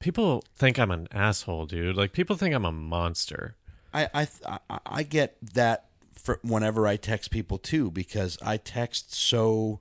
[0.00, 1.96] People think I'm an asshole, dude.
[1.96, 3.56] Like people think I'm a monster.
[3.94, 4.28] I I
[4.68, 9.80] I, I get that for whenever I text people too because I text so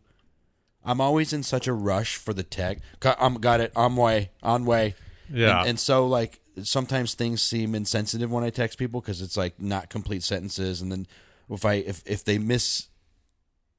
[0.86, 2.80] I'm always in such a rush for the tech.
[3.04, 4.96] I'm got it on way on way.
[5.34, 5.62] Yeah.
[5.62, 9.60] and, and so like sometimes things seem insensitive when I text people because it's like
[9.60, 11.08] not complete sentences, and then
[11.50, 12.88] if I if if they miss.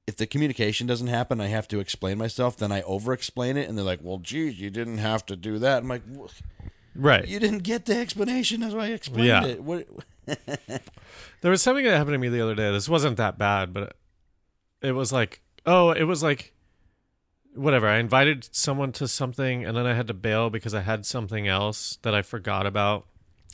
[0.06, 2.58] If the communication doesn't happen, I have to explain myself.
[2.58, 5.78] Then I over-explain it, and they're like, "Well, geez, you didn't have to do that."
[5.78, 6.28] I'm like, "Wha-
[6.94, 7.26] Right.
[7.26, 9.44] "You didn't get the explanation as I explained Yeah.
[9.46, 9.86] it." What?
[11.40, 12.70] There was something that happened to me the other day.
[12.72, 13.96] This wasn't that bad, but
[14.82, 16.52] it was like, oh, it was like,
[17.54, 17.88] whatever.
[17.88, 21.48] I invited someone to something and then I had to bail because I had something
[21.48, 23.06] else that I forgot about.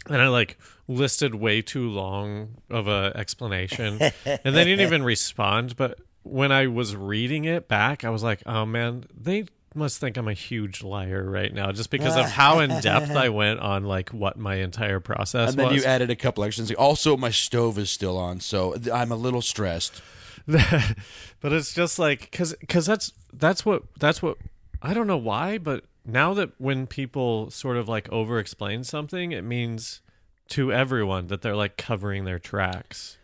[0.06, 0.56] And I like
[0.88, 4.00] listed way too long of a explanation.
[4.24, 5.76] and they didn't even respond.
[5.76, 10.16] But when I was reading it back, I was like, oh man, they must think
[10.16, 13.84] I'm a huge liar right now just because of how in depth I went on
[13.84, 15.76] like what my entire process And then was.
[15.76, 16.72] you added a couple extras.
[16.72, 20.02] Also, my stove is still on, so I'm a little stressed.
[20.46, 24.36] but it's just like because because that's that's what that's what
[24.82, 29.32] I don't know why, but now that when people sort of like over explain something,
[29.32, 30.00] it means
[30.48, 33.18] to everyone that they're like covering their tracks.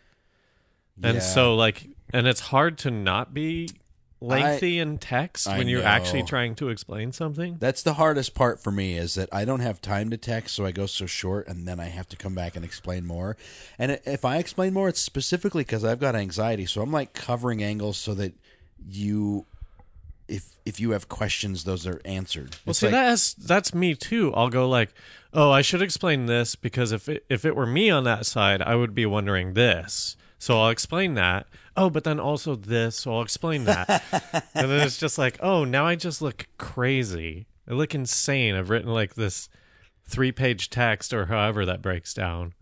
[1.03, 1.21] And Yeah.
[1.21, 3.69] so like and it's hard to not be
[4.19, 7.57] lengthy in text I when you're actually trying to explain something.
[7.59, 10.65] That's the hardest part for me is that I don't have time to text, so
[10.65, 13.37] I go so short, and then I have to come back and explain more.
[13.77, 17.63] And if I explain more, it's specifically because I've got anxiety, so I'm like covering
[17.63, 18.33] angles so that
[18.89, 19.45] you,
[20.27, 22.57] if if you have questions, those are answered.
[22.65, 24.33] Well, It's see, like- that's that's me too.
[24.33, 24.89] I'll go like,
[25.33, 28.61] "Oh, I should explain this because if it, if it were me on that side,
[28.61, 31.47] I would be wondering this." So I'll explain that.
[31.77, 34.03] Oh, but then also this, so I'll explain that.
[34.55, 37.45] and then it's just like, "Oh, now I just look crazy.
[37.69, 38.55] I look insane.
[38.55, 39.47] I've written like this
[40.05, 42.55] three-page text or however that breaks down."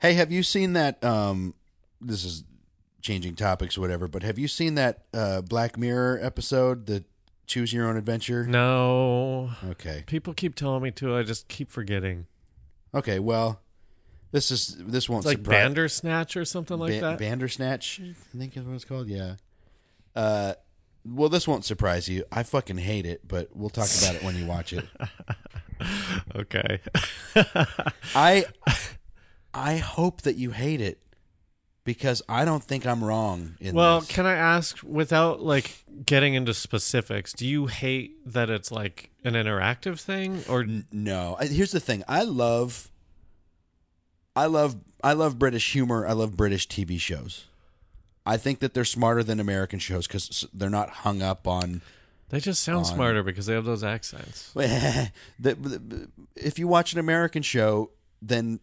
[0.00, 1.02] Hey, have you seen that?
[1.02, 1.54] Um,
[2.00, 2.44] this is
[3.02, 7.04] changing topics or whatever, but have you seen that uh, Black Mirror episode, the
[7.48, 8.46] Choose Your Own Adventure?
[8.46, 9.50] No.
[9.70, 10.04] Okay.
[10.06, 11.16] People keep telling me to.
[11.16, 12.26] I just keep forgetting.
[12.94, 13.18] Okay.
[13.18, 13.60] Well,
[14.32, 15.52] this is this won't It's like surprise.
[15.64, 17.18] Bandersnatch or something like Ba- that.
[17.18, 19.08] Bandersnatch, I think is what it's called.
[19.08, 19.34] Yeah.
[20.14, 20.54] Uh,
[21.04, 22.24] well, this won't surprise you.
[22.32, 24.84] I fucking hate it, but we'll talk about it when you watch it.
[26.36, 26.80] okay.
[28.14, 28.46] I,
[29.54, 31.00] I hope that you hate it
[31.84, 33.54] because I don't think I'm wrong.
[33.60, 34.08] In Well, this.
[34.08, 39.34] can I ask without like getting into specifics, do you hate that it's like an
[39.34, 41.36] interactive thing or no.
[41.38, 42.02] I, here's the thing.
[42.08, 42.90] I love.
[44.36, 46.06] I love I love British humor.
[46.06, 47.46] I love British TV shows.
[48.24, 51.80] I think that they're smarter than American shows because they're not hung up on
[52.28, 54.50] they just sound smarter because they have those accents?
[54.56, 58.58] if you watch an American show, then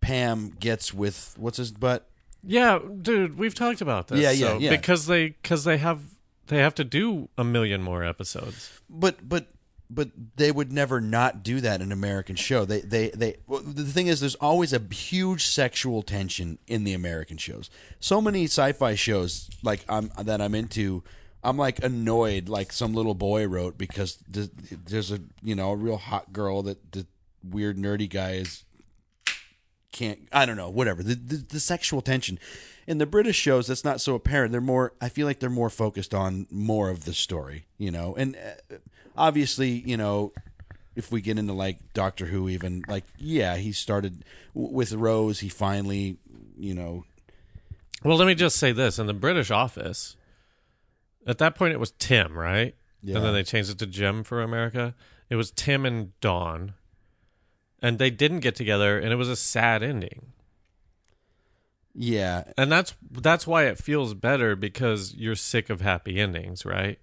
[0.00, 2.08] Pam gets with what's his butt.
[2.44, 4.20] Yeah, dude, we've talked about this.
[4.20, 4.70] Yeah, yeah, so- yeah.
[4.70, 6.00] Because they because they have
[6.46, 8.80] they have to do a million more episodes.
[8.88, 9.48] But but
[9.90, 12.64] but they would never not do that in an American show.
[12.64, 13.36] They they they.
[13.46, 17.68] Well, the thing is, there's always a huge sexual tension in the American shows.
[17.98, 21.02] So many sci-fi shows like I'm that I'm into.
[21.42, 25.96] I'm like annoyed, like some little boy wrote because there's a you know a real
[25.96, 27.06] hot girl that the
[27.42, 28.64] weird nerdy guy is
[29.92, 32.38] can't I don't know whatever the, the the sexual tension
[32.86, 35.70] in the British shows that's not so apparent they're more I feel like they're more
[35.70, 38.76] focused on more of the story you know and uh,
[39.16, 40.32] obviously you know
[40.96, 45.40] if we get into like Doctor Who even like yeah he started w- with Rose
[45.40, 46.16] he finally
[46.58, 47.04] you know
[48.04, 50.16] Well, let me just say this: in the British Office,
[51.26, 52.74] at that point it was Tim, right?
[53.02, 53.16] Yeah.
[53.16, 54.94] And then they changed it to Jim for America.
[55.30, 56.74] It was Tim and Dawn,
[57.80, 60.32] and they didn't get together, and it was a sad ending.
[61.94, 66.98] yeah And that's that's why it feels better because you're sick of happy endings, right?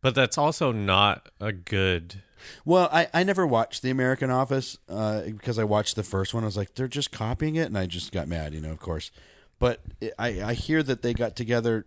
[0.00, 2.22] But that's also not a good.
[2.64, 6.44] Well, I, I never watched The American Office uh, because I watched the first one.
[6.44, 8.78] I was like, they're just copying it, and I just got mad, you know, of
[8.78, 9.10] course.
[9.58, 9.80] But
[10.18, 11.86] I, I hear that they got together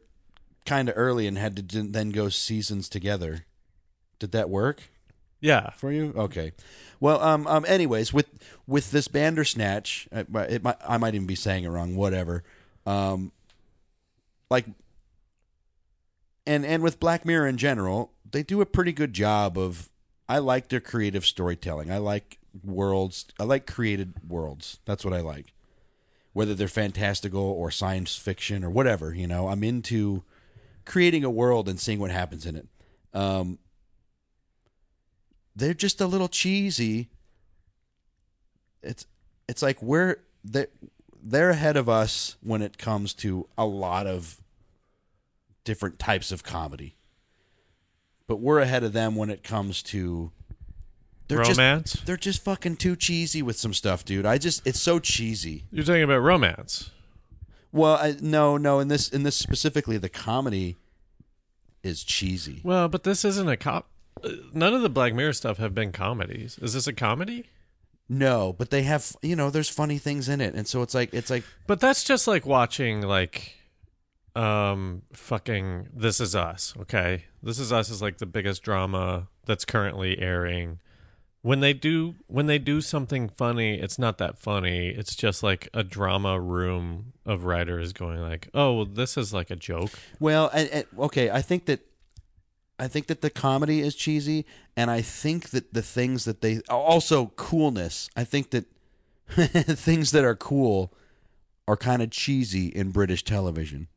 [0.66, 3.46] kind of early and had to then go seasons together.
[4.20, 4.92] Did that work
[5.40, 6.14] Yeah, for you?
[6.16, 6.52] Okay.
[7.00, 8.28] Well, um, um, anyways, with
[8.68, 11.96] with this Bandersnatch, uh, it might, I might even be saying it wrong.
[11.96, 12.44] Whatever.
[12.86, 13.32] Um,
[14.50, 14.66] like,
[16.46, 19.90] and and with Black Mirror in general, they do a pretty good job of.
[20.30, 21.92] I like their creative storytelling.
[21.92, 23.26] I like worlds.
[23.38, 24.80] I like created worlds.
[24.86, 25.54] That's what I like.
[26.32, 30.24] Whether they're fantastical or science fiction or whatever, you know, I'm into
[30.86, 32.68] creating a world and seeing what happens in it.
[33.14, 33.60] Um,
[35.56, 37.10] they're just a little cheesy.
[38.82, 39.06] It's
[39.48, 40.68] it's like we're they
[41.22, 44.41] they're ahead of us when it comes to a lot of
[45.64, 46.96] different types of comedy.
[48.28, 50.32] But we're ahead of them when it comes to
[51.28, 51.94] they're romance.
[51.94, 54.26] Just, they're just fucking too cheesy with some stuff, dude.
[54.26, 55.66] I just it's so cheesy.
[55.72, 56.92] You're talking about romance.
[57.72, 58.80] Well, I, no, no.
[58.80, 60.76] In this, in this specifically, the comedy
[61.84, 62.62] is cheesy.
[62.64, 63.88] Well, but this isn't a cop.
[64.54, 66.60] None of the Black Mirror stuff have been comedies.
[66.62, 67.46] Is this a comedy?
[68.10, 71.14] No, but they have, you know, there's funny things in it, and so it's like,
[71.14, 73.56] it's like, But that's just like watching like
[74.36, 77.26] um fucking This Is Us, okay?
[77.44, 80.80] This Is Us is like the biggest drama that's currently airing.
[81.42, 84.90] When they do when they do something funny, it's not that funny.
[84.90, 89.50] It's just like a drama room of writers going like, "Oh, well, this is like
[89.50, 90.52] a joke." well,
[91.00, 91.32] okay.
[91.32, 91.80] I think that,
[92.78, 94.46] I think that the comedy is cheesy,
[94.78, 98.08] and I think that the things that they also coolness.
[98.16, 98.66] I think that
[99.32, 100.94] things that are cool
[101.68, 103.88] are kind of cheesy in British television.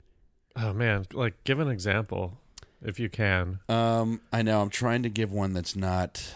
[0.57, 2.39] Oh man, like give an example
[2.83, 3.61] if you can.
[3.69, 4.61] Um, I know.
[4.63, 6.35] I'm trying to give one that's not.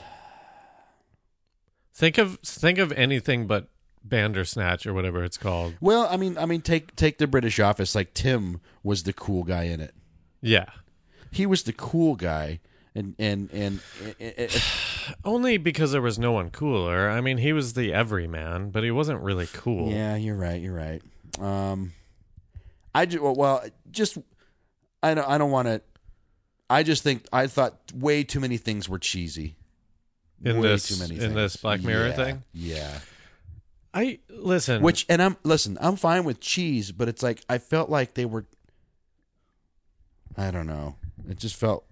[1.95, 3.69] Think of think of anything but
[4.05, 5.75] Bandersnatch or whatever it's called.
[5.81, 7.95] Well, I mean, I mean, take take the British Office.
[7.95, 9.95] Like Tim was the cool guy in it.
[10.41, 10.67] Yeah.
[11.33, 12.61] he was the cool guy,
[12.95, 13.81] and and and,
[14.21, 14.63] and- and-
[15.25, 17.09] Only because there was no one cooler.
[17.09, 19.91] I mean, he was the everyman, but he wasn't really cool.
[19.91, 21.01] yeah, you're right, you're right.
[21.41, 21.93] Um,
[22.95, 24.19] I ju- well, well, just
[25.03, 25.83] I don't I don't want to.
[26.71, 29.57] I just think I thought way too many things were cheesy.
[30.45, 31.35] In way this too many in things.
[31.35, 32.43] this Black Mirror Yeah, thing.
[32.53, 32.99] Yeah.
[33.95, 34.83] I listen.
[34.83, 38.25] Which and I'm listen, I'm fine with cheese, but it's like I felt like they
[38.27, 38.45] were
[40.37, 40.95] I don't know.
[41.29, 41.85] It just felt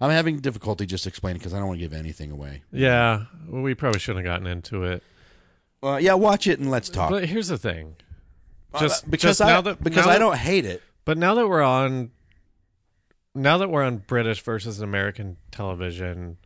[0.00, 2.62] I'm having difficulty just explaining because I don't want to give anything away.
[2.70, 5.02] yeah, well, we probably shouldn't have gotten into it.
[5.80, 7.10] Well, yeah, watch it and let's talk.
[7.10, 7.96] But here's the thing.
[8.80, 10.82] Just because just I now that because now I that- don't hate it.
[11.04, 12.10] But now that we're on,
[13.34, 16.36] now that we're on British versus American television,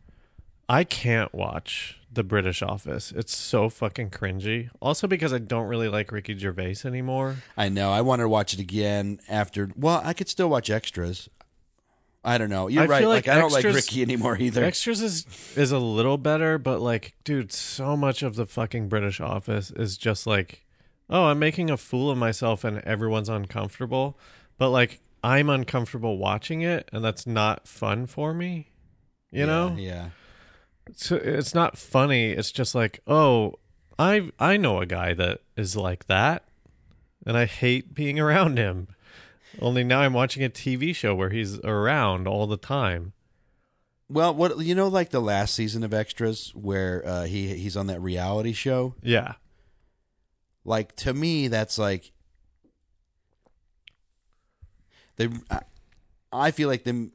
[0.69, 3.11] I can't watch the British Office.
[3.11, 4.69] It's so fucking cringy.
[4.81, 7.37] Also because I don't really like Ricky Gervais anymore.
[7.57, 7.91] I know.
[7.91, 9.71] I want to watch it again after.
[9.75, 11.29] Well, I could still watch extras.
[12.23, 12.67] I don't know.
[12.67, 13.05] You're I right.
[13.07, 14.63] Like, like I don't like Ricky anymore either.
[14.63, 19.19] Extras is is a little better, but like, dude, so much of the fucking British
[19.19, 20.63] Office is just like,
[21.11, 24.17] oh, I'm making a fool of myself and everyone's uncomfortable,
[24.57, 28.69] but like I'm uncomfortable watching it, and that's not fun for me.
[29.31, 30.09] You know, Yeah.
[30.95, 32.31] so it's not funny.
[32.31, 33.55] It's just like, oh,
[33.99, 36.43] I I know a guy that is like that,
[37.25, 38.87] and I hate being around him.
[39.61, 43.13] Only now I'm watching a TV show where he's around all the time.
[44.09, 47.87] Well, what you know, like the last season of Extras, where uh, he he's on
[47.87, 48.95] that reality show.
[49.01, 49.35] Yeah,
[50.63, 52.11] Like to me, that's like
[55.15, 55.29] they.
[55.49, 55.61] I,
[56.33, 57.11] I feel like them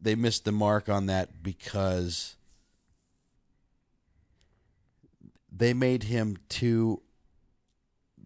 [0.00, 2.36] they missed the mark on that because
[5.52, 7.02] they made him too.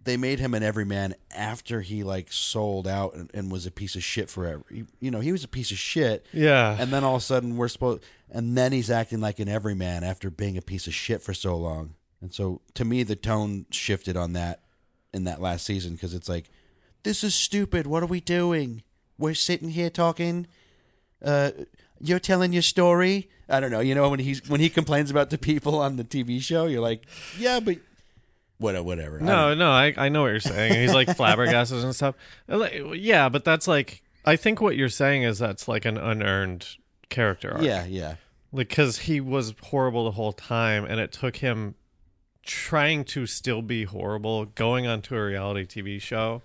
[0.04, 3.96] They made him an everyman after he like sold out and, and was a piece
[3.96, 4.62] of shit forever.
[4.70, 6.76] You, you know, he was a piece of shit, yeah.
[6.78, 10.04] and then all of a sudden we're supposed, and then he's acting like an everyman
[10.04, 11.94] after being a piece of shit for so long.
[12.24, 14.62] And so to me, the tone shifted on that
[15.12, 16.48] in that last season because it's like,
[17.02, 17.86] this is stupid.
[17.86, 18.82] What are we doing?
[19.18, 20.46] We're sitting here talking.
[21.22, 21.50] Uh,
[22.00, 23.28] you're telling your story.
[23.46, 23.80] I don't know.
[23.80, 26.80] You know when he's when he complains about the people on the TV show, you're
[26.80, 27.02] like,
[27.38, 27.76] yeah, but
[28.56, 29.20] whatever, whatever.
[29.20, 30.80] No, no, I I know what you're saying.
[30.80, 32.14] He's like flabbergasted and stuff.
[32.48, 36.66] Yeah, but that's like I think what you're saying is that's like an unearned
[37.10, 37.62] character arc.
[37.62, 38.14] yeah, yeah,
[38.50, 41.74] like because he was horrible the whole time, and it took him
[42.44, 46.42] trying to still be horrible, going onto a reality TV show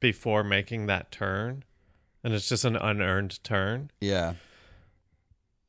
[0.00, 1.64] before making that turn,
[2.22, 3.90] and it's just an unearned turn.
[4.00, 4.34] yeah.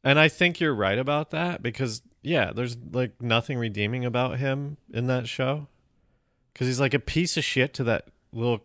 [0.03, 4.77] And I think you're right about that because yeah, there's like nothing redeeming about him
[4.93, 5.67] in that show
[6.53, 8.63] because he's like a piece of shit to that little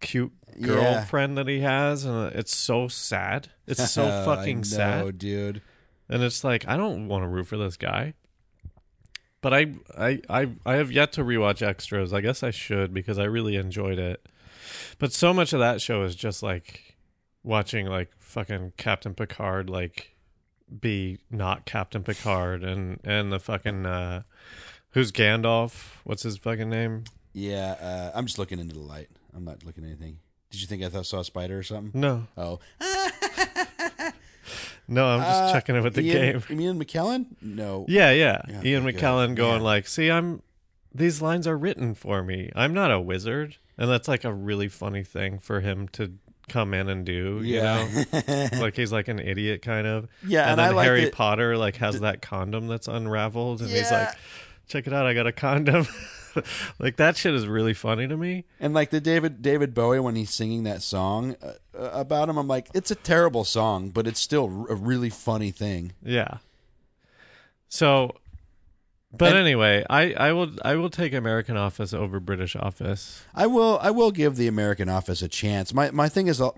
[0.00, 0.66] cute Yeah.
[0.68, 3.48] girlfriend that he has, and it's so sad.
[3.66, 5.62] It's so fucking know, sad, dude.
[6.08, 8.14] and it's like I don't want to root for this guy.
[9.44, 12.14] But I, I, I, I have yet to rewatch extras.
[12.14, 14.26] I guess I should because I really enjoyed it.
[14.98, 16.96] But so much of that show is just like
[17.42, 20.16] watching like fucking Captain Picard like
[20.80, 24.22] be not Captain Picard and and the fucking uh
[24.92, 25.96] who's Gandalf?
[26.04, 27.04] What's his fucking name?
[27.34, 29.10] Yeah, uh, I'm just looking into the light.
[29.36, 30.20] I'm not looking at anything.
[30.52, 32.00] Did you think I thought saw a spider or something?
[32.00, 32.28] No.
[32.38, 32.60] Oh,
[34.86, 36.60] No, I'm just Uh, checking it with the Ian, game.
[36.60, 37.26] Ian McKellen?
[37.40, 37.86] No.
[37.88, 38.42] Yeah, yeah.
[38.48, 39.64] Yeah, Ian McKellen going Yeah.
[39.64, 40.42] like, "See, I'm
[40.94, 42.50] these lines are written for me.
[42.54, 46.12] I'm not a wizard." And that's like a really funny thing for him to
[46.48, 47.88] come in and do, you know?
[48.28, 48.48] Yeah.
[48.60, 50.06] like he's like an idiot kind of.
[50.24, 53.70] Yeah, and, and then like Harry that- Potter like has that condom that's unraveled and
[53.70, 54.10] he's like,
[54.68, 55.86] "Check it out, I got a condom."
[56.78, 58.44] like that shit is really funny to me.
[58.60, 62.36] and like the David David Bowie when he's singing that song uh, uh, about him,
[62.38, 65.92] I'm like, it's a terrible song, but it's still a really funny thing.
[66.02, 66.38] Yeah.
[67.68, 68.14] So
[69.16, 73.22] but And- anyway, I I will I will take American Office over British Office.
[73.34, 75.72] I will I will give the American Office a chance.
[75.72, 76.50] My my thing is, uh,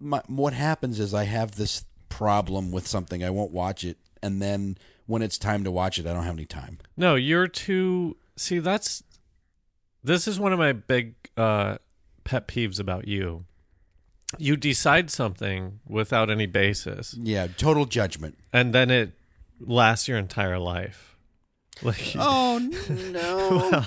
[0.00, 3.22] my what happens is I have this problem with something.
[3.24, 6.34] I won't watch it, and then when it's time to watch it, I don't have
[6.36, 6.78] any time.
[6.96, 8.16] No, you're too.
[8.36, 9.02] See, that's.
[10.02, 11.78] This is one of my big uh,
[12.24, 13.44] pet peeves about you.
[14.38, 18.36] You decide something without any basis, Yeah, total judgment.
[18.52, 19.12] and then it
[19.60, 21.10] lasts your entire life.
[21.82, 22.58] Like, Oh
[23.10, 23.84] no!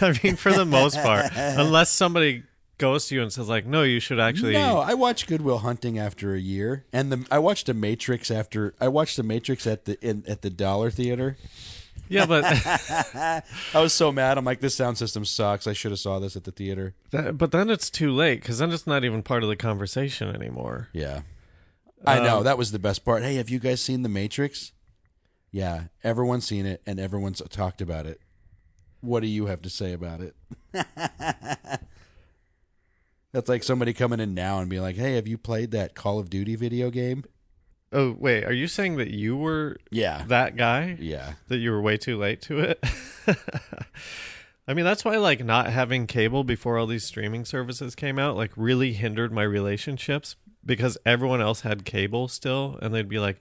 [0.00, 2.42] I mean, for the most part, unless somebody
[2.78, 4.54] goes to you and says, like, no, you should actually.
[4.54, 8.32] No, I watched Good Will Hunting after a year, and the I watched The Matrix
[8.32, 11.36] after I watched The Matrix at the in, at the Dollar Theater
[12.08, 12.44] Yeah, but
[13.74, 14.38] I was so mad.
[14.38, 15.66] I'm like, this sound system sucks.
[15.66, 16.94] I should have saw this at the theater.
[17.10, 20.34] that, but then it's too late because then it's not even part of the conversation
[20.34, 20.88] anymore.
[20.92, 21.20] Yeah.
[22.06, 22.38] I know.
[22.38, 23.22] Um, That was the best part.
[23.22, 24.72] Hey, have you guys seen The Matrix?
[25.50, 25.84] Yeah.
[26.04, 28.20] Everyone's seen it and everyone's talked about it.
[29.00, 30.34] What do you have to say about it?
[33.32, 36.18] That's like somebody coming in now and being like, hey, have you played that Call
[36.18, 37.24] of Duty video game?
[37.92, 40.24] Oh wait, are you saying that you were Yeah.
[40.28, 40.96] that guy?
[41.00, 41.34] Yeah.
[41.48, 42.84] that you were way too late to it.
[44.68, 48.36] I mean, that's why like not having cable before all these streaming services came out
[48.36, 53.38] like really hindered my relationships because everyone else had cable still and they'd be like,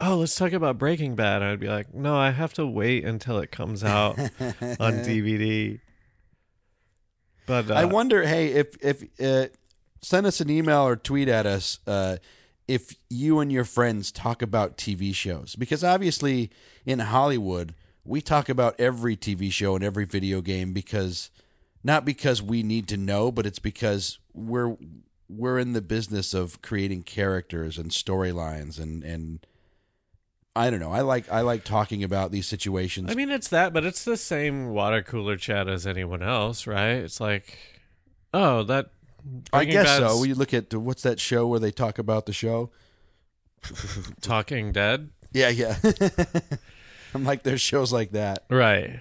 [0.00, 3.04] "Oh, let's talk about Breaking Bad." And I'd be like, "No, I have to wait
[3.04, 4.28] until it comes out on
[5.02, 5.80] DVD."
[7.46, 9.48] But uh, I wonder, hey, if if uh,
[10.02, 12.18] send us an email or tweet at us uh,
[12.70, 16.50] if you and your friends talk about TV shows because obviously
[16.86, 21.30] in Hollywood we talk about every TV show and every video game because
[21.82, 24.76] not because we need to know, but it's because we're
[25.28, 29.44] we're in the business of creating characters and storylines and and
[30.54, 30.92] I don't know.
[30.92, 33.10] I like I like talking about these situations.
[33.10, 36.96] I mean, it's that, but it's the same water cooler chat as anyone else, right?
[36.96, 37.58] It's like,
[38.32, 38.90] oh, that.
[39.52, 40.20] I guess Bad's so.
[40.20, 42.70] We look at what's that show where they talk about the show?
[44.20, 45.76] Talking Dead, Yeah, yeah.
[47.14, 49.00] I'm like, there's shows like that, right?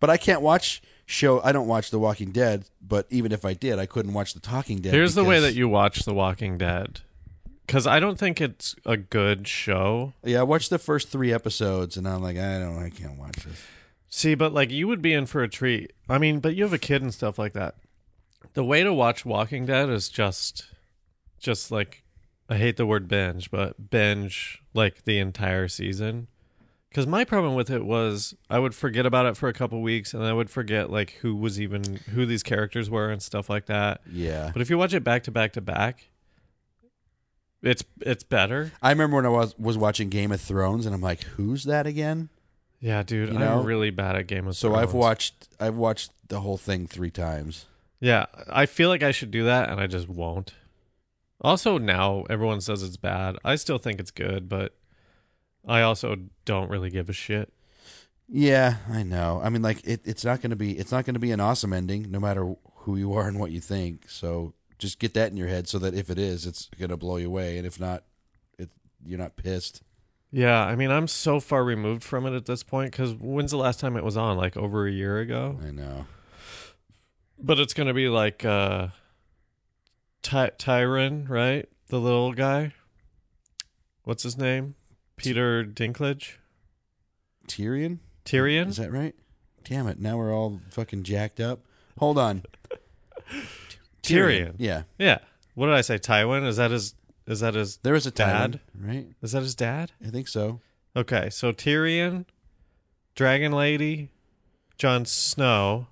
[0.00, 1.40] but I can't watch show.
[1.42, 4.40] I don't watch The Walking Dead, but even if I did, I couldn't watch The
[4.40, 4.94] Talking Dead.
[4.94, 7.00] Here's the way because- that you watch The Walking Dead.
[7.66, 10.14] Because I don't think it's a good show.
[10.24, 13.36] Yeah, I watched the first three episodes, and I'm like, I don't, I can't watch
[13.44, 13.62] this.
[14.08, 15.92] See, but like you would be in for a treat.
[16.08, 17.74] I mean, but you have a kid and stuff like that.
[18.54, 20.66] The way to watch Walking Dead is just,
[21.38, 22.02] just like,
[22.48, 26.28] I hate the word binge, but binge like the entire season.
[26.88, 30.14] Because my problem with it was I would forget about it for a couple weeks,
[30.14, 33.66] and I would forget like who was even who these characters were and stuff like
[33.66, 34.00] that.
[34.10, 36.08] Yeah, But if you watch it back to back to back,
[37.62, 38.72] it's it's better.
[38.80, 41.86] I remember when I was was watching Game of Thrones, and I'm like, who's that
[41.86, 42.30] again?
[42.80, 43.38] Yeah, dude, You?
[43.38, 44.80] I'm really bad at Game of So Thrones.
[44.80, 47.66] So I've watched, I've watched the whole thing three times.
[48.00, 50.54] Yeah, I feel like I should do that, and I just won't.
[51.40, 53.36] Also, now everyone says it's bad.
[53.44, 54.76] I still think it's good, but
[55.66, 57.52] I also don't really give a shit.
[58.28, 59.40] Yeah, I know.
[59.42, 61.40] I mean, like it, it's not going to be it's not going to be an
[61.40, 64.08] awesome ending, no matter who you are and what you think.
[64.08, 66.96] So just get that in your head, so that if it is, it's going to
[66.96, 68.04] blow you away, and if not,
[68.58, 68.70] it
[69.04, 69.82] you're not pissed.
[70.30, 73.56] Yeah, I mean, I'm so far removed from it at this point because when's the
[73.56, 74.36] last time it was on?
[74.36, 75.58] Like over a year ago.
[75.66, 76.06] I know.
[77.40, 78.88] But it's gonna be like uh,
[80.22, 81.68] Ty- Tyron, right?
[81.88, 82.74] The little guy.
[84.04, 84.74] What's his name?
[85.16, 86.34] Peter Dinklage.
[87.46, 88.68] Tyrion, Tyrion.
[88.68, 89.14] is that right?
[89.64, 89.98] Damn it!
[90.00, 91.60] Now we're all fucking jacked up.
[91.98, 92.42] Hold on.
[94.02, 94.54] Tyrion.
[94.58, 95.18] Yeah, Yeah.
[95.54, 95.98] What did I say?
[95.98, 96.46] Tywin?
[96.46, 96.94] Is that his?
[97.26, 97.78] Is that his?
[97.78, 98.60] there is a Dad?
[98.76, 99.06] Tyrion, right?
[99.22, 99.92] Is that his dad?
[100.04, 100.60] I think so.
[100.96, 102.24] Okay, so Tyrion,
[103.14, 104.10] Dragon Lady,
[104.78, 105.86] Jon Snow.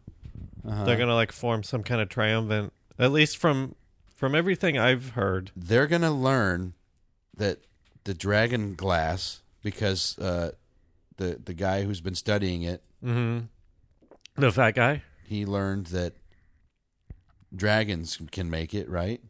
[0.66, 0.84] Uh-huh.
[0.84, 2.72] They're gonna like form some kind of triumphant.
[2.98, 3.74] At least from
[4.14, 5.52] from everything I've heard.
[5.54, 6.74] They're gonna learn
[7.36, 7.60] that
[8.04, 10.52] the dragon glass, because uh,
[11.16, 13.46] the the guy who's been studying it mm-hmm.
[14.40, 15.02] The fat guy.
[15.26, 16.14] he learned that
[17.54, 19.20] dragons can make it right.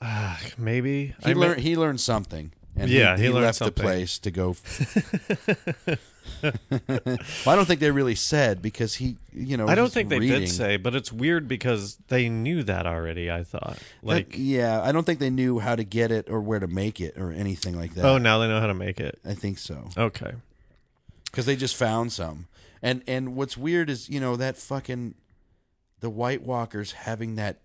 [0.00, 3.74] Ah, maybe He I learned he learned something, and Yeah, he, he he left something.
[3.74, 4.56] the place to go.
[6.42, 6.52] well,
[7.46, 10.40] I don't think they really said because he, you know, I don't think they reading.
[10.40, 13.30] did say, but it's weird because they knew that already.
[13.30, 16.28] I thought, uh, like, That- yeah, I don't think they knew how to get it
[16.30, 18.04] or where to make it or anything like that.
[18.04, 19.18] oh, now they know how to make it.
[19.24, 20.32] I think so Okay.
[21.24, 22.46] because they just found some,
[22.82, 25.14] and and what's weird is you know that fucking
[26.00, 27.58] the White Walkers having that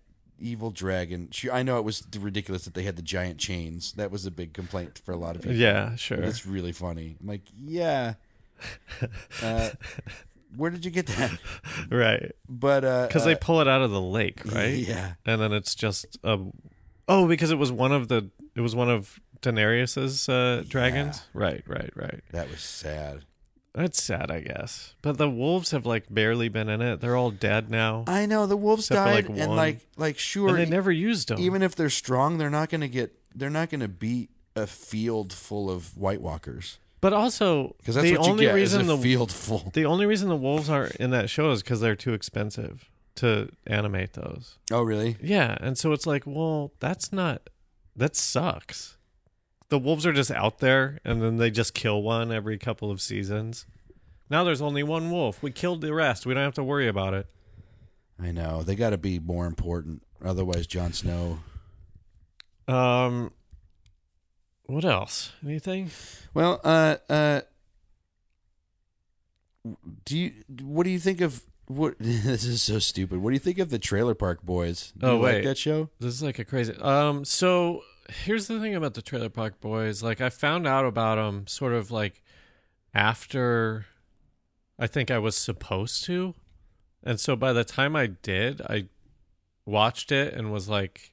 [0.44, 1.28] evil dragon.
[1.32, 3.92] Sure, I know it was ridiculous that they had the giant chains.
[3.94, 5.56] That was a big complaint for a lot of people.
[5.56, 6.18] Yeah, sure.
[6.18, 7.16] That's really funny.
[7.20, 8.14] I'm like, yeah.
[9.42, 9.70] Uh,
[10.56, 11.38] where did you get that?
[11.90, 12.32] right.
[12.48, 14.74] But uh, Because uh, they pull it out of the lake, right?
[14.74, 16.38] Yeah, and then it's just a
[17.08, 21.62] oh because it was one of the it was one of Daenerys's uh, dragons right
[21.66, 23.24] right right that was sad.
[23.74, 27.30] That's sad I guess but the wolves have like barely been in it they're all
[27.30, 29.56] dead now I know the wolves Except for, died, like, and one.
[29.56, 32.88] like like sure, and they never used them even if they're strong, they're not gonna
[32.88, 33.12] get.
[33.34, 38.16] They're not gonna beat a field full of White Walkers but also because that's the
[38.16, 39.70] what you only get reason is a the field full.
[39.74, 43.50] the only reason the wolves aren't in that show is because they're too expensive to
[43.66, 45.16] animate those Oh, really?
[45.20, 47.50] yeah and so it's like well that's not
[47.96, 48.96] that sucks
[49.70, 53.00] the wolves are just out there and then they just kill one every couple of
[53.00, 53.66] seasons
[54.30, 55.42] Now there's only one wolf.
[55.42, 56.26] We killed the rest.
[56.26, 57.26] We don't have to worry about it.
[58.22, 60.02] I know they got to be more important.
[60.24, 61.40] Otherwise, Jon Snow.
[62.68, 63.32] Um,
[64.66, 65.32] what else?
[65.44, 65.90] Anything?
[66.32, 67.40] Well, uh, uh,
[70.04, 70.32] do you?
[70.62, 71.42] What do you think of?
[71.66, 73.18] What this is so stupid.
[73.22, 74.92] What do you think of the Trailer Park Boys?
[74.96, 75.44] Do Oh, you like wait.
[75.44, 75.88] that show?
[76.00, 76.74] This is like a crazy.
[76.80, 80.02] Um, so here's the thing about the Trailer Park Boys.
[80.02, 82.22] Like, I found out about them sort of like
[82.94, 83.86] after
[84.78, 86.34] I think I was supposed to,
[87.02, 88.86] and so by the time I did, I
[89.66, 91.12] watched it and was like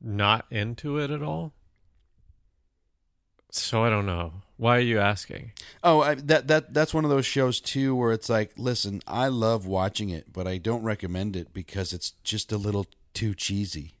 [0.00, 1.52] not into it at all.
[3.50, 4.42] So I don't know.
[4.56, 5.52] Why are you asking?
[5.82, 9.28] Oh, I, that that that's one of those shows too, where it's like, listen, I
[9.28, 13.97] love watching it, but I don't recommend it because it's just a little too cheesy.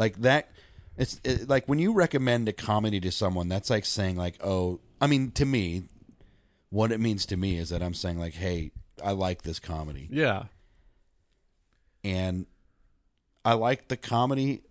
[0.00, 0.50] Like that,
[0.96, 4.80] it's it, like when you recommend a comedy to someone, that's like saying like, oh,
[5.00, 5.82] I mean, to me,
[6.70, 8.70] what it means to me is that I'm saying like, hey,
[9.04, 10.44] I like this comedy, Yeah.
[12.02, 12.46] and
[13.44, 14.62] I like the comedy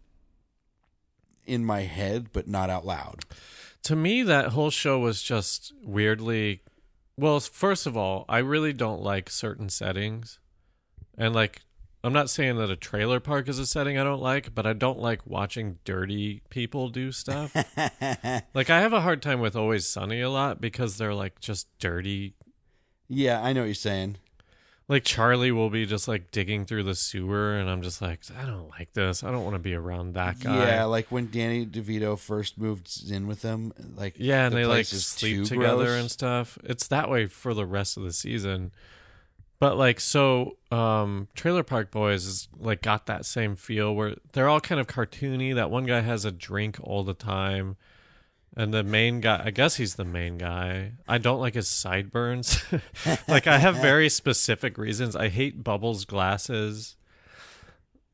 [1.45, 3.23] in my head, but not out loud.
[3.83, 6.61] to me that whole show was just weirdly
[7.17, 10.37] well first of all i really don't like certain settings
[11.17, 11.61] and like
[12.03, 14.73] i'm not saying that a trailer park is a setting i don't like but i
[14.73, 17.53] don't like watching dirty people do stuff
[18.53, 21.67] like i have a hard time with always sunny a lot because they're like just
[21.79, 22.33] dirty
[23.07, 24.17] Yeah, I know what you're saying.
[24.87, 28.45] like charlie will be just like digging through the sewer and i'm just like i
[28.45, 31.65] don't like this i don't want to be around that guy Yeah, like when Danny
[31.65, 35.99] DeVito first moved in with them, like Yeah, and the they like sleep together gross.
[36.01, 36.57] and stuff.
[36.63, 38.71] It's that way for the rest of the season.
[39.59, 44.47] But like so um Trailer Park Boys is like got that same feel where they're
[44.47, 45.53] all kind of cartoony.
[45.53, 47.75] That one guy has a drink all the time.
[48.57, 50.93] And the main guy, I guess he's the main guy.
[51.07, 52.61] I don't like his sideburns.
[53.27, 55.15] like I have very specific reasons.
[55.15, 56.95] I hate Bubbles glasses.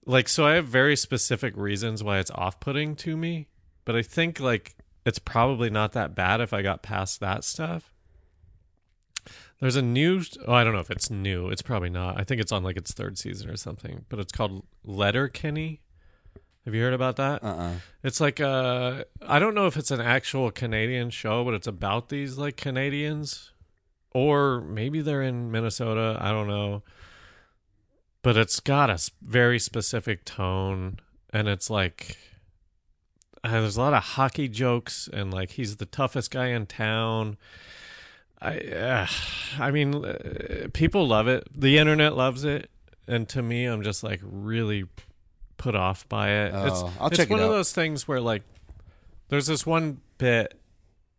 [0.06, 3.48] Like so I have very specific reasons why it's off-putting to me,
[3.86, 4.76] but I think like
[5.06, 7.95] it's probably not that bad if I got past that stuff.
[9.60, 11.49] There's a new oh I don't know if it's new.
[11.49, 12.20] It's probably not.
[12.20, 15.82] I think it's on like its third season or something, but it's called Letterkenny.
[16.66, 17.43] Have you heard about that?
[17.43, 17.76] Uh-uh.
[18.03, 22.10] It's like uh I don't know if it's an actual Canadian show, but it's about
[22.10, 23.51] these like Canadians
[24.14, 26.84] or maybe they're in Minnesota, I don't know.
[28.22, 30.99] But it's got a very specific tone
[31.32, 32.18] and it's like
[33.43, 37.38] uh, there's a lot of hockey jokes and like he's the toughest guy in town.
[38.42, 39.08] I uh,
[39.60, 41.48] I mean uh, people love it.
[41.56, 42.70] The internet loves it
[43.08, 44.86] and to me I'm just like really
[45.58, 46.48] put off by it.
[46.54, 48.44] it's Oh, I'll it's check it one of those things where like
[49.30, 50.60] there's this one bit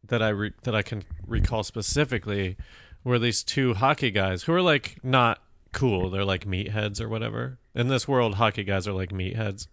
[0.08, 2.56] that I re- that I can recall specifically
[3.02, 5.42] where these two hockey guys who are like not
[5.72, 7.58] cool, they're like meatheads or whatever.
[7.74, 9.66] In this world, hockey guys are like meatheads.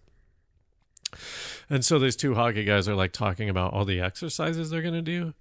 [1.70, 5.02] And so these two hockey guys are like talking about all the exercises they're gonna
[5.02, 5.34] do,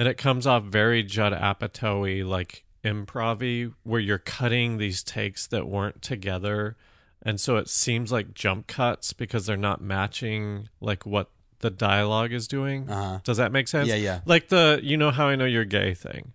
[0.00, 5.68] and it comes off very Judd Apatow like improv where you're cutting these takes that
[5.68, 6.78] weren't together,
[7.20, 11.28] and so it seems like jump cuts because they're not matching like what
[11.58, 12.88] the dialogue is doing.
[12.88, 13.18] Uh-huh.
[13.24, 13.88] Does that make sense?
[13.88, 14.20] Yeah, yeah.
[14.24, 16.32] Like the you know how I know you're gay thing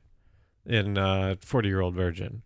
[0.67, 2.43] in uh 40 year old virgin.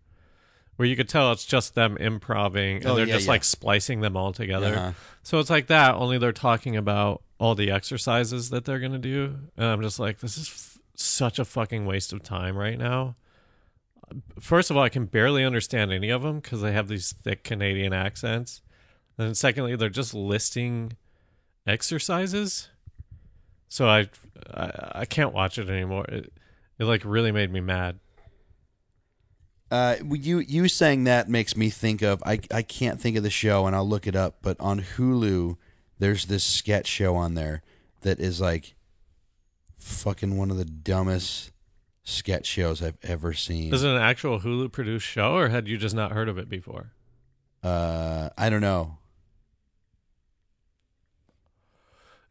[0.78, 3.32] Where you could tell it's just them improving and Oh, they're yeah, just yeah.
[3.32, 4.74] like splicing them all together.
[4.74, 4.92] Uh-huh.
[5.24, 8.98] So it's like that, only they're talking about all the exercises that they're going to
[8.98, 9.36] do.
[9.58, 13.16] And I'm just like, this is such a fucking waste of time right now.
[14.40, 17.44] First of all, I can barely understand any of them because they have these thick
[17.44, 18.62] Canadian accents.
[19.18, 20.94] And secondly, they're just listing
[21.68, 22.70] exercises.
[23.68, 24.10] So I,
[24.52, 26.06] I, I can't watch it anymore.
[26.06, 26.34] It,
[26.80, 28.00] it like really made me mad.
[29.72, 33.30] Uh, you you saying that makes me think of I I can't think of the
[33.30, 35.58] show and I'll look it up, but on Hulu
[36.00, 37.62] there's this sketch show on there
[38.02, 38.74] that is like
[39.80, 41.52] fucking one of the dumbest
[42.04, 43.74] sketch shows I've ever seen.
[43.74, 46.50] Is it an actual Hulu produced show or had you just not heard of it
[46.50, 46.92] before?
[47.64, 48.98] Uh, I don't know.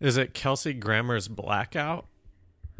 [0.00, 2.06] Is it Kelsey Grammer's Blackout?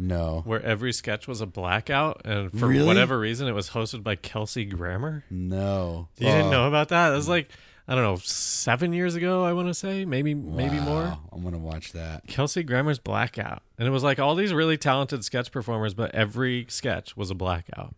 [0.01, 2.87] No, where every sketch was a blackout, and for Really?
[2.87, 5.25] whatever reason, it was hosted by Kelsey Grammer.
[5.29, 6.07] no.
[6.19, 7.13] You didn't Oh, know about that?
[7.13, 7.51] It was like
[7.91, 9.45] I don't know, seven years ago.
[9.45, 11.17] I want to say maybe maybe more.
[11.33, 12.27] I'm gonna watch that.
[12.27, 16.67] Kelsey Grammer's Blackout, and it was like all these really talented sketch performers, but every
[16.69, 17.95] sketch was a blackout.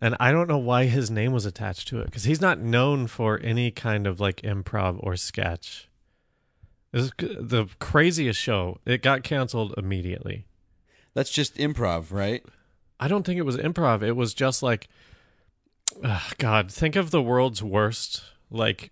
[0.00, 3.06] And I don't know why his name was attached to it because he's not known
[3.06, 5.88] for any kind of like improv or sketch.
[6.92, 8.78] It was the craziest show.
[8.86, 10.46] It got canceled immediately.
[11.12, 12.42] That's just improv, right?
[12.98, 14.02] I don't think it was improv.
[14.02, 14.88] It was just like,
[16.38, 18.90] God, think of the world's worst like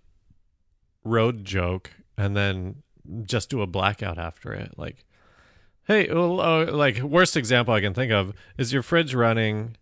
[1.03, 2.83] road joke, and then
[3.23, 4.73] just do a blackout after it.
[4.77, 5.05] Like,
[5.85, 9.77] hey, well, uh, like worst example I can think of is your fridge running.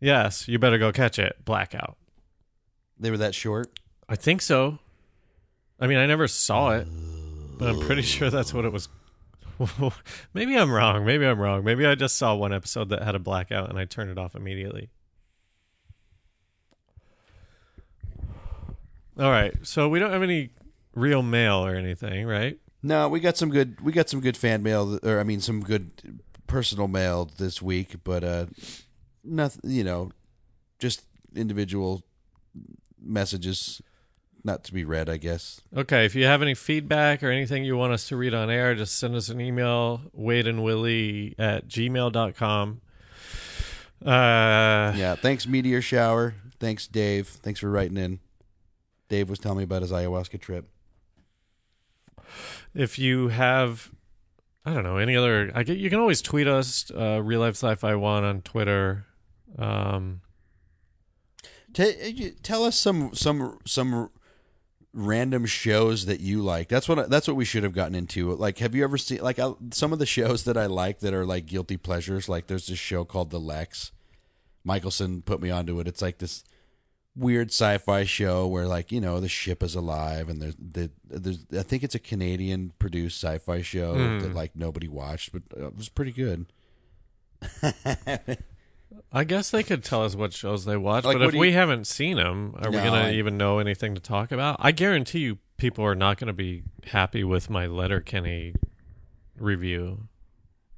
[0.00, 1.44] Yes, you better go catch it.
[1.44, 1.96] Blackout.
[2.98, 3.78] They were that short.
[4.08, 4.78] I think so.
[5.78, 6.88] I mean, I never saw it,
[7.58, 8.88] but I'm pretty sure that's what it was.
[10.34, 11.04] Maybe I'm wrong.
[11.04, 11.64] Maybe I'm wrong.
[11.64, 14.34] Maybe I just saw one episode that had a blackout and I turned it off
[14.34, 14.90] immediately.
[19.18, 19.54] All right.
[19.62, 20.50] So we don't have any
[20.94, 22.58] real mail or anything, right?
[22.82, 23.80] No, we got some good.
[23.80, 27.96] We got some good fan mail, or I mean, some good personal mail this week.
[28.04, 28.46] But uh,
[29.24, 29.70] nothing.
[29.70, 30.10] You know,
[30.78, 31.02] just
[31.34, 32.04] individual
[33.00, 33.80] messages,
[34.44, 35.08] not to be read.
[35.08, 35.60] I guess.
[35.76, 36.04] Okay.
[36.04, 38.98] If you have any feedback or anything you want us to read on air, just
[38.98, 42.80] send us an email, Wade and Willie at gmail.com.
[44.04, 45.14] Uh, Yeah.
[45.16, 46.34] Thanks, Meteor Shower.
[46.60, 47.26] Thanks, Dave.
[47.28, 48.20] Thanks for writing in.
[49.08, 50.68] Dave was telling me about his ayahuasca trip.
[52.74, 53.90] if you have
[54.64, 57.54] i don't know any other i get you can always tweet us uh real life
[57.54, 59.06] sci-fi one on twitter
[59.58, 60.20] um
[61.72, 64.10] T- tell us some some some
[64.94, 66.68] random shows that you like.
[66.68, 68.32] That's what I- that's what we should have gotten into.
[68.34, 71.12] Like, have you ever seen like I, some of the shows that I like that
[71.12, 72.30] are like guilty pleasures?
[72.30, 73.90] Like, there's this show called The Lexx.
[74.64, 75.86] Michelson put me onto it.
[75.86, 76.44] It's like this
[77.16, 81.46] weird sci-fi show where like you know the ship is alive and there's the there's
[81.56, 84.18] I think it's a Canadian produced sci-fi show Hmm.
[84.20, 86.46] that like nobody watched, but uh, it was pretty good.
[89.12, 91.52] i guess they could tell us what shows they watch Like, but if do we
[91.52, 95.18] haven't seen them are we gonna I- even know anything to talk about i guarantee
[95.20, 98.54] you people are not gonna be happy with my letterkenny
[99.38, 100.08] review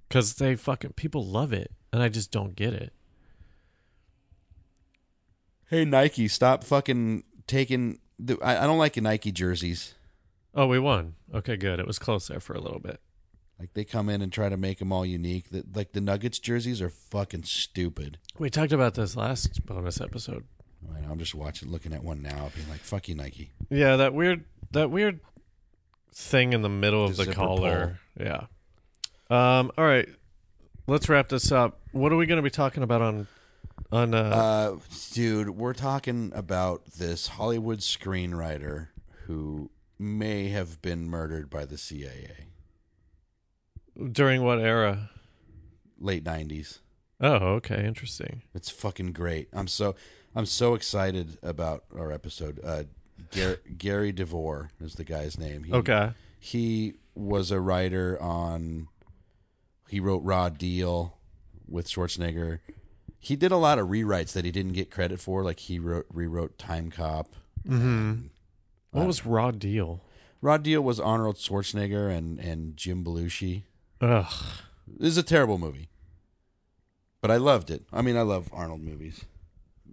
[0.09, 2.93] because they fucking people love it and i just don't get it
[5.69, 7.99] Hey Nike, stop fucking taking.
[8.19, 9.95] The, I, I don't like Nike jerseys.
[10.55, 13.01] oh we won okay good it was close there for a little bit
[13.61, 15.51] Like they come in and try to make them all unique.
[15.51, 18.19] That like the Nuggets jerseys are fucking stupid.
[18.39, 20.45] we talked about this last bonus episode
[20.97, 23.97] I know, I'm just watching, looking at one now, being like, "Fuck you, Nike." Yeah,
[23.97, 25.21] that weird that weird
[26.13, 28.01] thing in the middle of The the, zipper collar.
[28.19, 28.47] Yeah.
[29.29, 30.09] Um all right.
[30.87, 31.81] Let's wrap this up.
[31.93, 33.27] What are we going to be talking about on
[33.91, 34.77] on uh, Uh,
[35.13, 38.89] dude, we're talking about this Hollywood screenwriter
[39.27, 42.47] who may have been murdered by the CIA,
[44.13, 45.11] during what era?
[46.01, 46.79] late '90s.
[47.21, 48.43] Oh, okay, interesting.
[48.55, 49.49] It's fucking great.
[49.53, 49.97] I'm so
[50.37, 52.61] I'm so excited about our episode.
[52.63, 52.85] Uh,
[53.35, 55.65] Gar- Gary DeVore is the guy's name.
[55.65, 56.13] He, Okay.
[56.39, 58.87] he was a writer on
[59.89, 61.19] he wrote raw deal
[61.67, 62.61] with schwarzenegger
[63.19, 66.07] he did a lot of rewrites that he didn't get credit for like he wrote
[66.13, 67.27] rewrote Timecop
[67.67, 68.29] Mhm.
[68.93, 70.01] What was Raw Deal?
[70.41, 73.63] raw deal was arnold schwarzenegger and and jim belushi
[74.01, 74.33] Ugh.
[74.87, 75.89] this is a terrible movie
[77.21, 79.25] but i loved it i mean i love arnold movies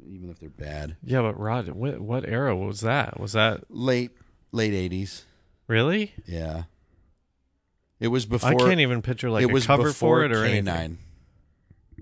[0.07, 3.19] even if they're bad Yeah, but Rod, what, what era was that?
[3.19, 4.11] Was that late
[4.51, 5.23] late 80s
[5.67, 6.13] really?
[6.27, 6.65] yeah
[7.99, 10.31] it was before I can't even picture like it was a cover before for it
[10.31, 10.47] or K9.
[10.67, 10.97] anything.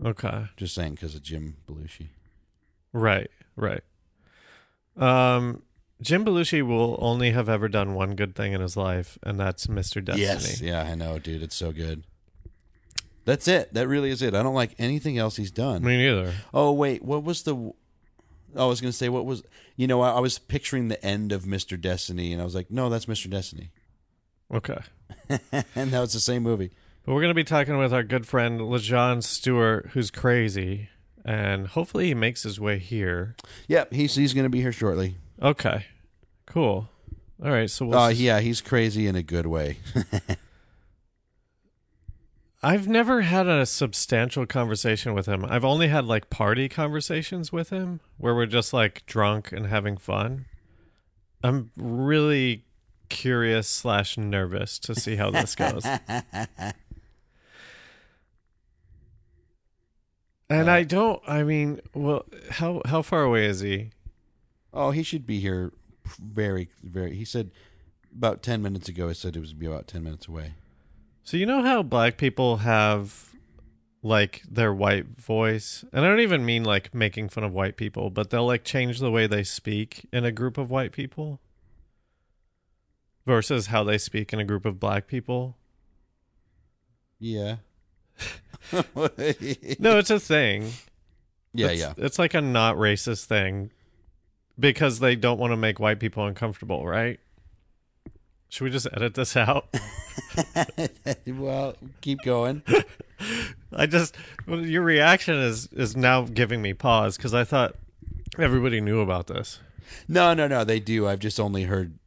[0.04, 0.46] Okay.
[0.58, 2.08] just saying because of jim belushi
[2.94, 3.82] Right, right.
[4.96, 5.64] Um,
[6.02, 9.68] Jim Belushi will only have ever done one good thing in his life, and that's
[9.68, 10.04] Mr.
[10.04, 10.22] Destiny.
[10.22, 10.62] Yes.
[10.62, 11.42] Yeah, I know, dude.
[11.42, 12.04] It's so good.
[13.26, 13.74] That's it.
[13.74, 14.36] That really is it.
[14.36, 15.84] I don't like anything else he's done.
[15.84, 16.34] Me neither.
[16.54, 17.04] Oh, wait.
[17.04, 17.74] What was the.
[18.56, 19.44] I was going to say, what was.
[19.76, 21.80] You know, I, I was picturing the end of Mr.
[21.80, 23.30] Destiny, and I was like, no, that's Mr.
[23.30, 23.72] Destiny.
[24.54, 24.78] Okay.
[25.76, 26.72] and now it's the same movie.
[27.06, 30.90] But we're going to be talking with our good friend LeJean Stewart, who's crazy,
[31.26, 33.36] and hopefully he makes his way here.
[33.68, 35.18] Yep, he's, he's going to be here shortly.
[35.42, 35.86] Okay.
[36.46, 36.88] Cool.
[37.44, 37.70] All right.
[37.70, 39.78] So we'll Uh, yeah, he's crazy in a good way.
[42.66, 45.44] I've never had a substantial conversation with him.
[45.44, 49.98] I've only had like party conversations with him where we're just like drunk and having
[49.98, 50.46] fun.
[51.44, 52.64] I'm really
[53.10, 55.86] curious slash nervous to see how this goes.
[60.50, 61.22] And uh, I don't.
[61.28, 63.92] I mean, well, how how far away is he?
[64.74, 65.72] oh, he should be here
[66.06, 67.16] very, very.
[67.16, 67.52] He said
[68.16, 70.56] about 10 minutes ago, he said it was be about 10 minutes away.
[71.24, 73.30] So you know how black people have
[74.02, 78.10] like their white voice, and I don't even mean like making fun of white people,
[78.10, 81.40] but they'll like change the way they speak in a group of white people
[83.26, 85.56] versus how they speak in a group of black people.
[87.20, 87.58] Yeah.
[89.80, 90.72] No, it's a thing.
[91.54, 91.94] yeah, it's, yeah.
[91.98, 93.72] It's like a not racist thing
[94.60, 97.20] because they don't want to make white people uncomfortable, right?
[98.50, 99.68] Should we just edit this out?
[101.28, 102.62] well, keep going.
[103.74, 104.16] I just
[104.48, 107.76] your reaction is is now giving me pause because I thought
[108.38, 109.60] everybody knew about this.
[110.08, 110.64] No, no, no.
[110.64, 111.08] They do.
[111.08, 111.98] I've just only heard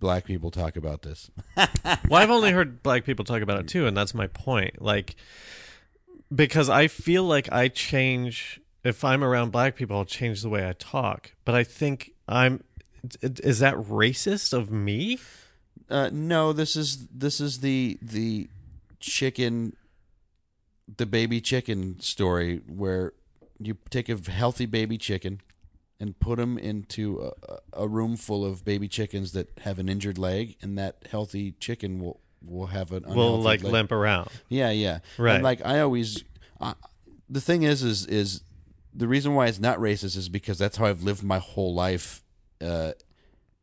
[0.00, 1.30] black people talk about this.
[1.56, 4.82] Well, I've only heard black people talk about it too, and that's my point.
[4.82, 5.14] Like,
[6.34, 10.68] because I feel like I change if I'm around black people, I'll change the way
[10.68, 11.32] I talk.
[11.44, 12.64] But I think I'm.
[13.20, 15.18] Is that racist of me?
[15.88, 18.48] Uh, no, this is this is the the
[19.00, 19.76] chicken,
[20.96, 23.12] the baby chicken story where
[23.58, 25.40] you take a healthy baby chicken
[26.00, 30.18] and put them into a, a room full of baby chickens that have an injured
[30.18, 33.72] leg, and that healthy chicken will will have an Will like leg.
[33.72, 34.28] limp around.
[34.48, 34.98] Yeah, yeah.
[35.18, 35.34] Right.
[35.36, 36.24] And like I always,
[37.28, 38.42] the thing is, is is
[38.94, 42.22] the reason why it's not racist is because that's how I've lived my whole life,
[42.60, 42.92] uh,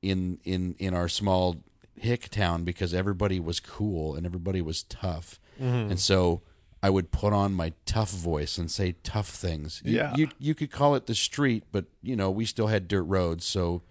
[0.01, 1.57] in in in our small
[1.95, 5.91] hick town because everybody was cool and everybody was tough, Mm-hmm.
[5.91, 6.41] and so.
[6.81, 9.81] I would put on my tough voice and say tough things.
[9.83, 10.15] You, Yeah.
[10.15, 13.43] you you could call it the street, but you know we still had dirt roads,
[13.43, 13.81] so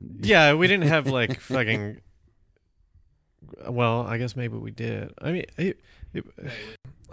[0.00, 2.00] Yeah, we didn't have like fucking.
[3.68, 5.12] Well, I guess maybe we did.
[5.20, 5.80] I mean, it,
[6.14, 6.26] it-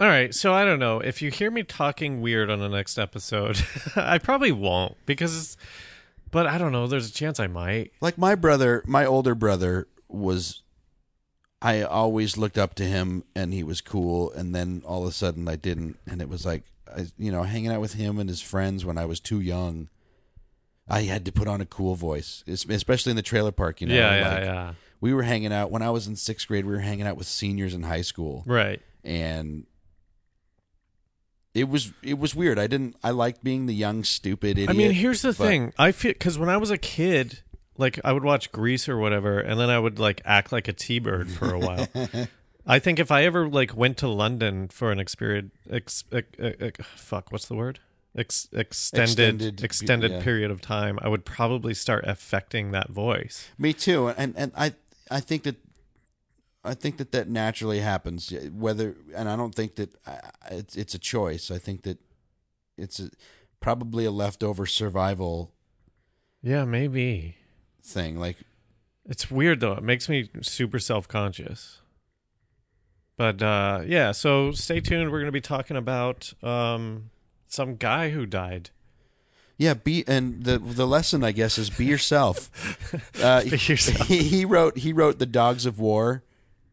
[0.00, 0.34] all right.
[0.34, 3.60] So I don't know if you hear me talking weird on the next episode.
[3.96, 5.56] I probably won't because, it's,
[6.30, 6.86] but I don't know.
[6.86, 7.92] There's a chance I might.
[8.00, 10.62] like my brother, my older brother was
[11.62, 15.12] I always looked up to him and he was cool and then all of a
[15.12, 16.64] sudden I didn't and it was like
[16.94, 19.88] I, you know hanging out with him and his friends when I was too young
[20.86, 23.94] I had to put on a cool voice especially in the trailer park you know
[23.94, 24.72] yeah, yeah, like, yeah.
[25.04, 27.26] We were hanging out when I was in 6th grade we were hanging out with
[27.26, 28.80] seniors in high school Right.
[29.04, 29.66] and
[31.54, 34.72] it was it was weird I didn't I liked being the young stupid idiot I
[34.72, 35.72] mean, here's the but- thing.
[35.78, 37.40] I feel because when I was a kid,
[37.76, 40.72] like I would watch Grease or whatever, and then I would like act like a
[40.72, 41.86] T-bird for a while.
[42.66, 46.80] I think if I ever like went to London for an experience, ex, ex, ex,
[46.96, 47.78] fuck, what's the word?
[48.16, 50.22] Ex, extended Extended, extended, yeah.
[50.22, 53.50] period of time, I would probably start affecting that voice.
[53.58, 54.72] Me too, and and I
[55.10, 55.56] I think that
[56.64, 58.32] I think that that naturally happens.
[58.52, 61.50] Whether and I don't think that I- it's it's a choice.
[61.50, 61.98] I think that
[62.76, 63.10] it's a,
[63.60, 65.52] probably a leftover survival
[66.42, 67.36] Yeah, maybe.
[67.82, 68.18] thing.
[68.18, 68.38] Like
[69.06, 69.72] It's weird though.
[69.74, 71.80] It makes me super self conscious.
[73.16, 75.12] But uh, yeah, so stay tuned.
[75.12, 77.10] We're going to be talking about um,
[77.46, 78.70] some guy who died.
[79.56, 82.50] Yeah, be and the the lesson I guess is be yourself.
[83.22, 84.06] Uh, Be yourself.
[84.08, 86.22] He, he wrote he wrote the Dogs of War.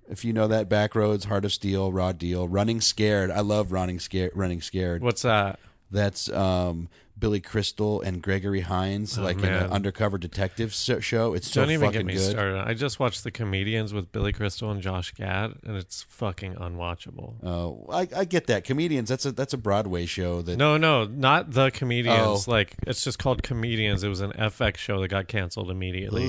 [0.10, 3.32] If you know that, Backroads, Heart of Steel, Raw Deal, Running Scared.
[3.32, 4.32] I love Running Scared.
[4.36, 5.02] Running Scared.
[5.02, 5.60] What's that?
[5.90, 6.90] That's um,
[7.22, 11.34] Billy Crystal and Gregory Hines, oh, like in Oh, an undercover detective show.
[11.34, 12.32] It's so Don't even fucking get me good.
[12.32, 12.68] started.
[12.68, 17.36] I just watched the comedians with Billy Crystal and Josh Gad, and it's fucking unwatchable.
[17.46, 18.66] Oh, I, I get that.
[18.66, 19.08] Comedians.
[19.08, 20.42] That's a that's a Broadway show.
[20.42, 22.48] That No, no, not the comedians.
[22.48, 22.52] Oh.
[22.52, 24.04] Like it's just called comedians.
[24.04, 26.28] It was an FX show that got canceled immediately.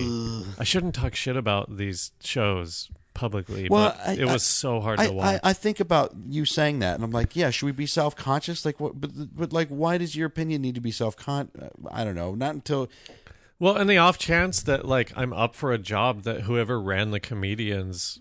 [0.59, 4.81] I shouldn't talk shit about these shows publicly, Well, but I- it was I- so
[4.81, 5.41] hard I, to watch.
[5.45, 8.17] I, I think about you saying that, and I'm like, yeah, should we be self
[8.17, 8.65] conscious?
[8.65, 9.01] Like, what?
[9.01, 11.51] But but like, why does your opinion need to be self con?
[11.61, 12.35] Uh, I don't know.
[12.35, 12.89] Not until
[13.59, 17.11] Well, and the off chance that like I'm up for a job that whoever ran
[17.11, 18.19] the comedians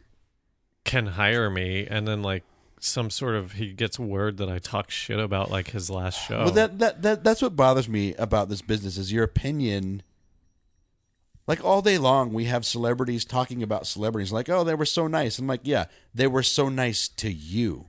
[0.83, 2.43] can hire me and then like
[2.79, 6.45] some sort of he gets word that I talk shit about like his last show.
[6.45, 10.01] Well, that, that that that's what bothers me about this business is your opinion.
[11.51, 14.31] Like all day long, we have celebrities talking about celebrities.
[14.31, 15.37] Like, oh, they were so nice.
[15.37, 17.87] I'm like, yeah, they were so nice to you.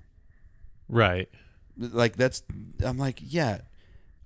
[0.89, 1.29] right.
[1.79, 2.43] Like that's,
[2.85, 3.61] I'm like, yeah,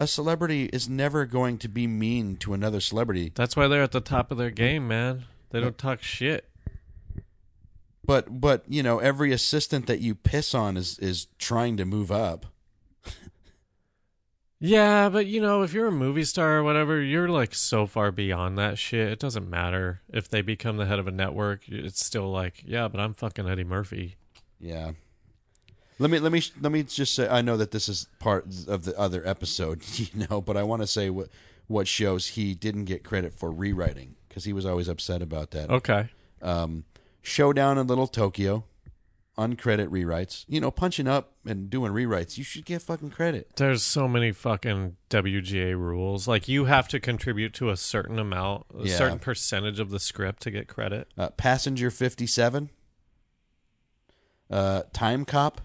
[0.00, 3.30] a celebrity is never going to be mean to another celebrity.
[3.34, 5.24] That's why they're at the top of their game, man.
[5.50, 6.48] They don't talk shit.
[8.06, 12.10] But but you know, every assistant that you piss on is is trying to move
[12.10, 12.46] up.
[14.58, 18.10] Yeah, but you know, if you're a movie star or whatever, you're like so far
[18.10, 19.12] beyond that shit.
[19.12, 21.68] It doesn't matter if they become the head of a network.
[21.68, 24.16] It's still like, yeah, but I'm fucking Eddie Murphy.
[24.58, 24.92] Yeah.
[25.98, 28.84] Let me let me let me just say I know that this is part of
[28.84, 31.28] the other episode, you know, but I want to say what
[31.66, 35.70] what shows he didn't get credit for rewriting because he was always upset about that.
[35.70, 36.10] Okay.
[36.42, 36.84] Um,
[37.22, 38.64] Showdown in Little Tokyo,
[39.38, 40.44] uncredit rewrites.
[40.48, 42.38] You know, punching up and doing rewrites.
[42.38, 43.50] You should get fucking credit.
[43.56, 46.26] There's so many fucking WGA rules.
[46.26, 48.96] Like you have to contribute to a certain amount, a Yeah.
[48.96, 51.08] certain percentage of the script to get credit.
[51.18, 52.70] Uh, Passenger Fifty Seven.
[54.50, 55.56] Uh, Timecop.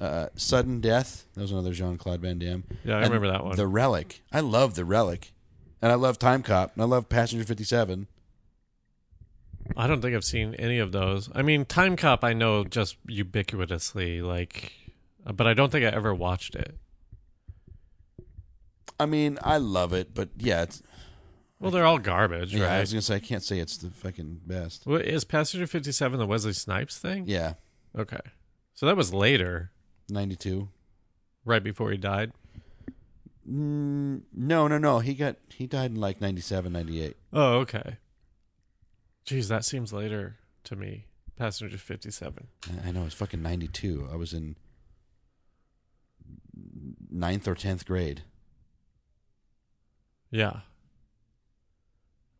[0.00, 1.24] uh, Sudden Death.
[1.34, 2.64] That was another Jean Claude Van Damme.
[2.84, 3.54] Yeah, I And remember that one.
[3.56, 4.22] The Relic.
[4.32, 5.32] I love The Relic,
[5.80, 8.08] and I love Timecop, and I love Passenger Fifty Seven.
[9.76, 11.30] I don't think I've seen any of those.
[11.34, 14.72] I mean, Timecop, I know just ubiquitously, like,
[15.24, 16.76] but I don't think I ever watched it.
[19.00, 20.82] I mean, I love it, but yeah, it's,
[21.58, 22.72] Well, they're all garbage, yeah.
[22.72, 24.86] I was gonna say I can't say it's the fucking best.
[24.86, 27.24] Well, is Passenger 57 the Wesley Snipes thing?
[27.26, 27.54] Yeah,
[27.98, 28.20] Okay.
[28.74, 29.70] So that was later,
[30.08, 30.68] ninety two.
[31.44, 32.32] right before he died.
[33.48, 34.98] Mm, no, no, no.
[34.98, 37.16] He got he died in like 97, 98.
[37.32, 37.98] Oh, okay.
[39.26, 41.06] Jeez, that seems later to me.
[41.36, 42.46] Passenger 57.
[42.84, 44.08] I- know it's fucking ninety two.
[44.12, 44.56] I was in
[47.10, 48.22] ninth or tenth grade.
[50.30, 50.60] Yeah.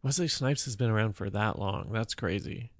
[0.03, 1.91] Wesley Snipes has been around for that long.
[1.91, 2.71] That's crazy.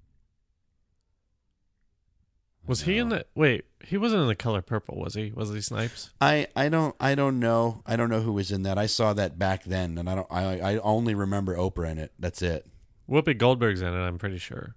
[2.67, 3.65] Was he in the wait?
[3.83, 5.31] He wasn't in the color purple, was he?
[5.35, 6.11] Wesley Snipes?
[6.19, 8.77] I, I don't I don't know I don't know who was in that.
[8.77, 12.11] I saw that back then, and I don't I I only remember Oprah in it.
[12.17, 12.65] That's it.
[13.09, 13.97] Whoopi Goldberg's in it.
[13.97, 14.75] I'm pretty sure.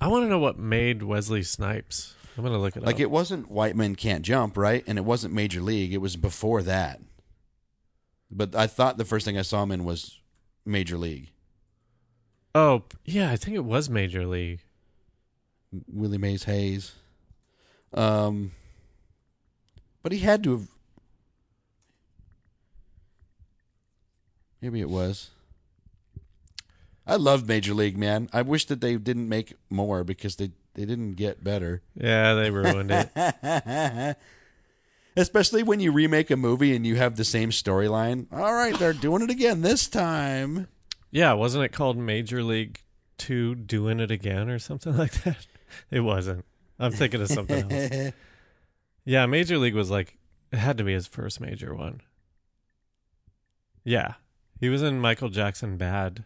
[0.00, 2.14] I want to know what made Wesley Snipes.
[2.36, 2.86] I'm gonna look it up.
[2.86, 3.00] Like up.
[3.02, 4.82] it wasn't White Men Can't Jump, right?
[4.86, 5.92] And it wasn't Major League.
[5.92, 7.00] It was before that.
[8.30, 10.20] But I thought the first thing I saw him in was
[10.64, 11.30] Major League.
[12.54, 14.60] oh, yeah, I think it was Major League.
[15.92, 16.92] Willie Mays Hayes.
[17.92, 18.52] Um,
[20.02, 20.68] but he had to have.
[24.60, 25.30] Maybe it was.
[27.10, 28.28] I love Major League, man.
[28.32, 31.82] I wish that they didn't make more because they, they didn't get better.
[31.94, 34.16] Yeah, they ruined it.
[35.16, 38.28] Especially when you remake a movie and you have the same storyline.
[38.32, 40.68] All right, they're doing it again this time.
[41.10, 42.80] Yeah, wasn't it called Major League
[43.18, 45.48] Two Doing It Again or something like that?
[45.90, 46.44] It wasn't.
[46.78, 48.12] I'm thinking of something else.
[49.04, 50.18] Yeah, Major League was like
[50.52, 52.02] it had to be his first major one.
[53.82, 54.14] Yeah.
[54.60, 56.24] He was in Michael Jackson Bad,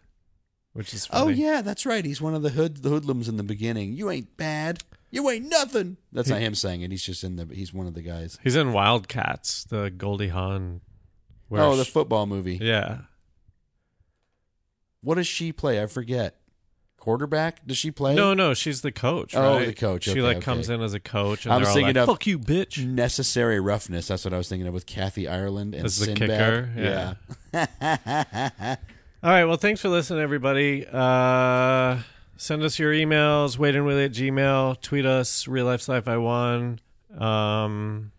[0.75, 1.33] which is oh, funny.
[1.33, 2.05] Oh yeah, that's right.
[2.05, 3.95] He's one of the hood the hoodlums in the beginning.
[3.95, 4.83] You ain't bad.
[5.11, 5.97] You ain't nothing.
[6.13, 6.91] That's not him saying it.
[6.91, 7.49] He's just in the.
[7.55, 8.37] He's one of the guys.
[8.43, 10.81] He's in Wildcats, the Goldie Hawn.
[11.49, 12.59] where oh, the football movie.
[12.61, 12.99] yeah.
[15.03, 15.83] What does she play?
[15.83, 16.37] I forget.
[16.97, 17.67] Quarterback?
[17.67, 18.15] Does she play?
[18.15, 19.37] No, no, she's the coach.
[19.37, 19.67] Oh, right?
[19.67, 20.05] the coach.
[20.05, 20.45] She Okay, like okay.
[20.45, 22.85] comes in as a coach, and I they're all thinking like, of- "Fuck you, bitch."
[22.85, 24.09] Necessary roughness.
[24.09, 26.29] That's what I was thinking of with Kathy Ireland and As the Sinbad.
[26.73, 27.17] kicker,
[27.53, 28.77] yeah.
[29.25, 29.47] All right.
[29.47, 30.87] Well, thanks for listening, everybody.
[30.87, 32.01] Uh,
[32.37, 36.79] send us your emails, waitingwilly at gmail, tweet us, real life sci-fi one.
[37.17, 38.13] Um,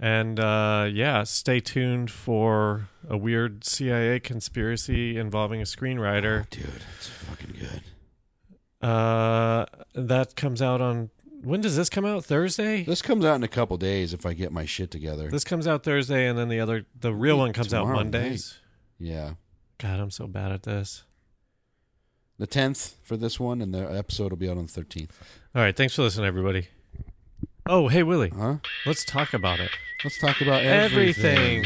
[0.00, 6.48] and uh, yeah, stay tuned for a weird CIA conspiracy involving a screenwriter.
[6.48, 6.64] Dude,
[6.96, 8.88] it's fucking good.
[8.88, 11.10] Uh, that comes out on
[11.42, 12.24] when does this come out?
[12.24, 12.84] Thursday.
[12.84, 15.28] This comes out in a couple days if I get my shit together.
[15.28, 18.58] This comes out Thursday, and then the other, the real one comes out Mondays.
[18.98, 19.32] yeah.
[19.78, 21.04] God, I'm so bad at this.
[22.38, 25.10] The 10th for this one, and the episode will be out on the 13th.
[25.54, 26.68] All right, thanks for listening, everybody.
[27.68, 28.58] Oh, hey Willie, Huh?
[28.84, 29.70] let's talk about it.
[30.04, 31.36] Let's talk about everything.
[31.36, 31.64] Everything.